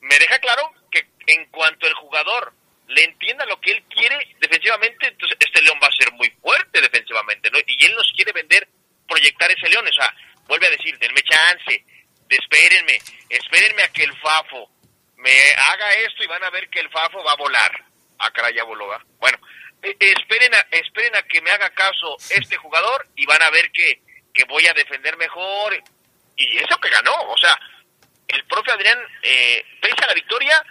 [0.00, 2.54] me deja claro que en cuanto el jugador
[2.88, 6.80] le entienda lo que él quiere defensivamente, entonces este León va a ser muy fuerte
[6.80, 7.58] defensivamente, ¿no?
[7.66, 8.68] Y él nos quiere vender,
[9.08, 10.14] proyectar ese León, o sea,
[10.46, 11.84] vuelve a decir, denme chance,
[12.28, 14.70] espérenme, espérenme a que el Fafo
[15.16, 15.32] me
[15.72, 17.84] haga esto y van a ver que el Fafo va a volar.
[18.18, 19.02] Ah, caray, ya voló, ¿va?
[19.18, 19.38] Bueno,
[19.82, 23.70] eh, esperen a, esperen a que me haga caso este jugador y van a ver
[23.72, 24.00] que,
[24.32, 25.76] que voy a defender mejor,
[26.36, 27.58] y eso que ganó, o sea,
[28.28, 30.64] el profe Adrián, eh, pese a la victoria,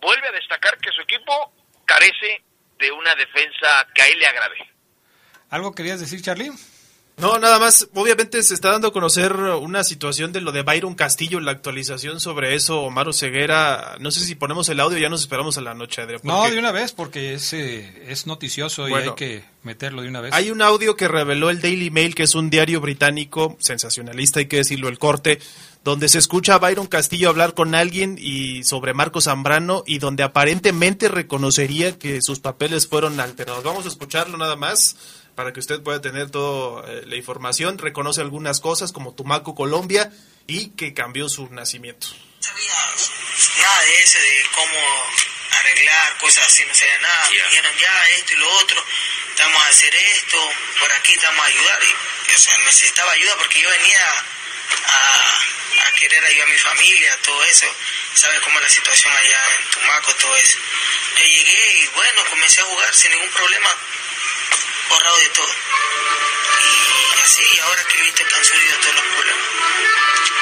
[0.00, 1.52] vuelve a destacar que su equipo
[1.84, 2.42] carece
[2.78, 4.70] de una defensa que a él le agrade.
[5.50, 6.50] ¿Algo querías decir, Charlie?
[7.18, 7.88] No, nada más.
[7.94, 12.18] Obviamente se está dando a conocer una situación de lo de Byron Castillo, la actualización
[12.18, 13.96] sobre eso, Omar Ceguera.
[14.00, 16.20] No sé si ponemos el audio, ya nos esperamos a la noche, Adrián.
[16.24, 20.08] No, de una vez, porque es, eh, es noticioso bueno, y hay que meterlo de
[20.08, 20.32] una vez.
[20.32, 24.46] Hay un audio que reveló el Daily Mail, que es un diario británico, sensacionalista, hay
[24.46, 25.40] que decirlo, el corte,
[25.84, 30.22] donde se escucha a Byron Castillo hablar con alguien y sobre Marco Zambrano y donde
[30.22, 33.64] aparentemente reconocería que sus papeles fueron alterados.
[33.64, 34.96] Vamos a escucharlo nada más
[35.40, 37.78] para que usted pueda tener toda eh, la información.
[37.78, 40.12] Reconoce algunas cosas como Tumaco, Colombia,
[40.46, 42.08] y que cambió su nacimiento.
[42.40, 42.74] sabía
[43.62, 44.78] nada de eso, de cómo
[45.52, 47.30] arreglar cosas así, no sabía nada.
[47.30, 47.48] Yeah.
[47.48, 48.84] Dijeron ya esto y lo otro,
[49.30, 51.78] estamos a hacer esto, por aquí estamos a ayudar.
[51.84, 54.06] Y, o sea, necesitaba ayuda porque yo venía
[54.88, 57.66] a, a querer ayudar a mi familia, todo eso.
[58.12, 60.58] ¿Sabes cómo es la situación allá en Tumaco, todo eso?
[61.16, 63.74] Yo llegué y bueno, comencé a jugar sin ningún problema
[64.88, 65.54] borrado de todo.
[67.16, 69.46] Y así, ahora que viste que han subido todos los problemas.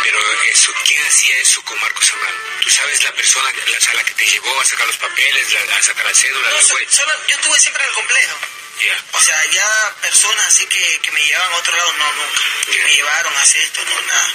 [0.03, 2.39] Pero eso, ¿quién hacía eso con Marcos Zambrano?
[2.61, 5.83] ¿Tú sabes la persona la, la que te llevó a sacar los papeles, la, a
[5.83, 6.49] sacar la cédula?
[6.49, 8.39] No, la so, solo, yo estuve siempre en el complejo.
[8.81, 9.05] Yeah.
[9.11, 12.43] O sea, ya personas así que, que me llevaban a otro lado, no, nunca.
[12.71, 12.85] Yeah.
[12.85, 14.33] Me llevaron a hacer esto, no, nada.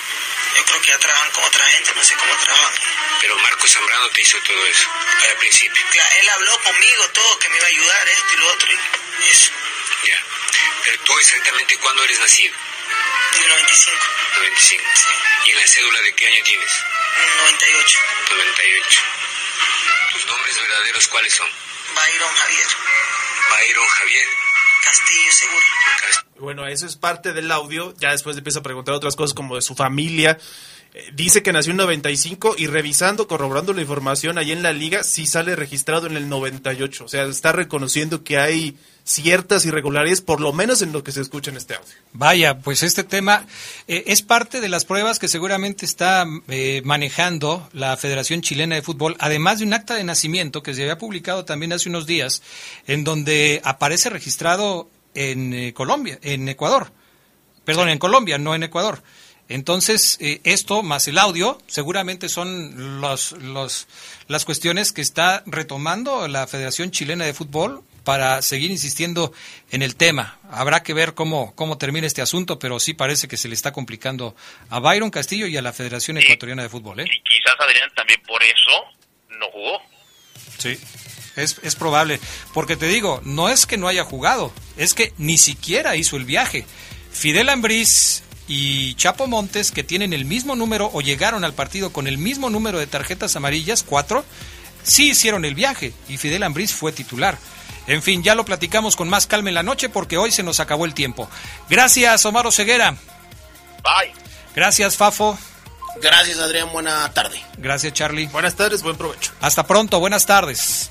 [0.55, 2.74] Yo creo que ya trabajan con otra gente, no sé cómo trabajan.
[3.21, 4.89] Pero Marcos Zambrano te hizo todo eso,
[5.30, 5.84] al principio.
[5.91, 8.62] Claro, él habló conmigo todo, que me iba a ayudar, esto y lo otro,
[11.24, 12.53] exactamente cuándo eres nacido?
[13.39, 13.97] En 95.
[14.38, 14.84] 95.
[14.93, 15.07] Sí.
[15.47, 16.71] ¿Y en la cédula de qué año tienes?
[17.38, 17.99] 98.
[18.30, 19.01] 98.
[20.13, 21.47] ¿Tus nombres verdaderos cuáles son?
[21.95, 22.67] Byron Javier.
[23.49, 24.28] Byron Javier.
[24.84, 25.65] Castillo Seguro.
[26.01, 27.93] Cast bueno, eso es parte del audio.
[27.99, 30.38] Ya después empieza a preguntar otras cosas como de su familia.
[30.93, 35.03] Eh, dice que nació en 95 y revisando, corroborando la información ahí en la liga,
[35.03, 37.05] sí sale registrado en el 98.
[37.05, 41.22] O sea, está reconociendo que hay ciertas irregularidades, por lo menos en lo que se
[41.22, 41.93] escucha en este audio.
[42.14, 43.45] Vaya, pues este tema
[43.88, 48.82] eh, es parte de las pruebas que seguramente está eh, manejando la Federación Chilena de
[48.82, 52.41] Fútbol, además de un acta de nacimiento que se había publicado también hace unos días,
[52.88, 56.91] en donde aparece registrado en eh, Colombia, en Ecuador.
[57.66, 59.04] Perdón, en Colombia, no en Ecuador.
[59.49, 63.88] Entonces, eh, esto más el audio seguramente son los, los,
[64.28, 69.34] las cuestiones que está retomando la Federación Chilena de Fútbol para seguir insistiendo
[69.72, 70.38] en el tema.
[70.51, 73.72] Habrá que ver cómo, cómo termina este asunto, pero sí parece que se le está
[73.72, 74.36] complicando
[74.70, 76.99] a Byron Castillo y a la Federación Ecuatoriana de Fútbol.
[76.99, 77.06] ¿eh?
[77.06, 78.72] Y quizás Adrián también por eso
[79.39, 79.82] no jugó.
[80.58, 80.78] Sí,
[81.36, 82.20] es, es probable.
[82.54, 86.26] Porque te digo, no es que no haya jugado, es que ni siquiera hizo el
[86.26, 86.66] viaje.
[87.12, 92.08] Fidel Ambriz y Chapo Montes, que tienen el mismo número o llegaron al partido con
[92.08, 94.26] el mismo número de tarjetas amarillas, cuatro,
[94.84, 97.38] sí hicieron el viaje y Fidel Ambriz fue titular.
[97.88, 100.60] En fin, ya lo platicamos con más calma en la noche porque hoy se nos
[100.60, 101.30] acabó el tiempo.
[101.70, 102.92] Gracias, Omar Ceguera.
[103.84, 104.14] Bye.
[104.56, 105.38] Gracias, Fafo.
[106.02, 106.72] Gracias, Adrián.
[106.72, 107.42] Buena tarde.
[107.58, 108.28] Gracias, Charlie.
[108.28, 109.32] Buenas tardes, buen provecho.
[109.42, 110.90] Hasta pronto, buenas tardes.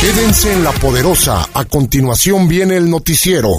[0.00, 1.48] Quédense en la poderosa.
[1.52, 3.50] A continuación viene el noticiero.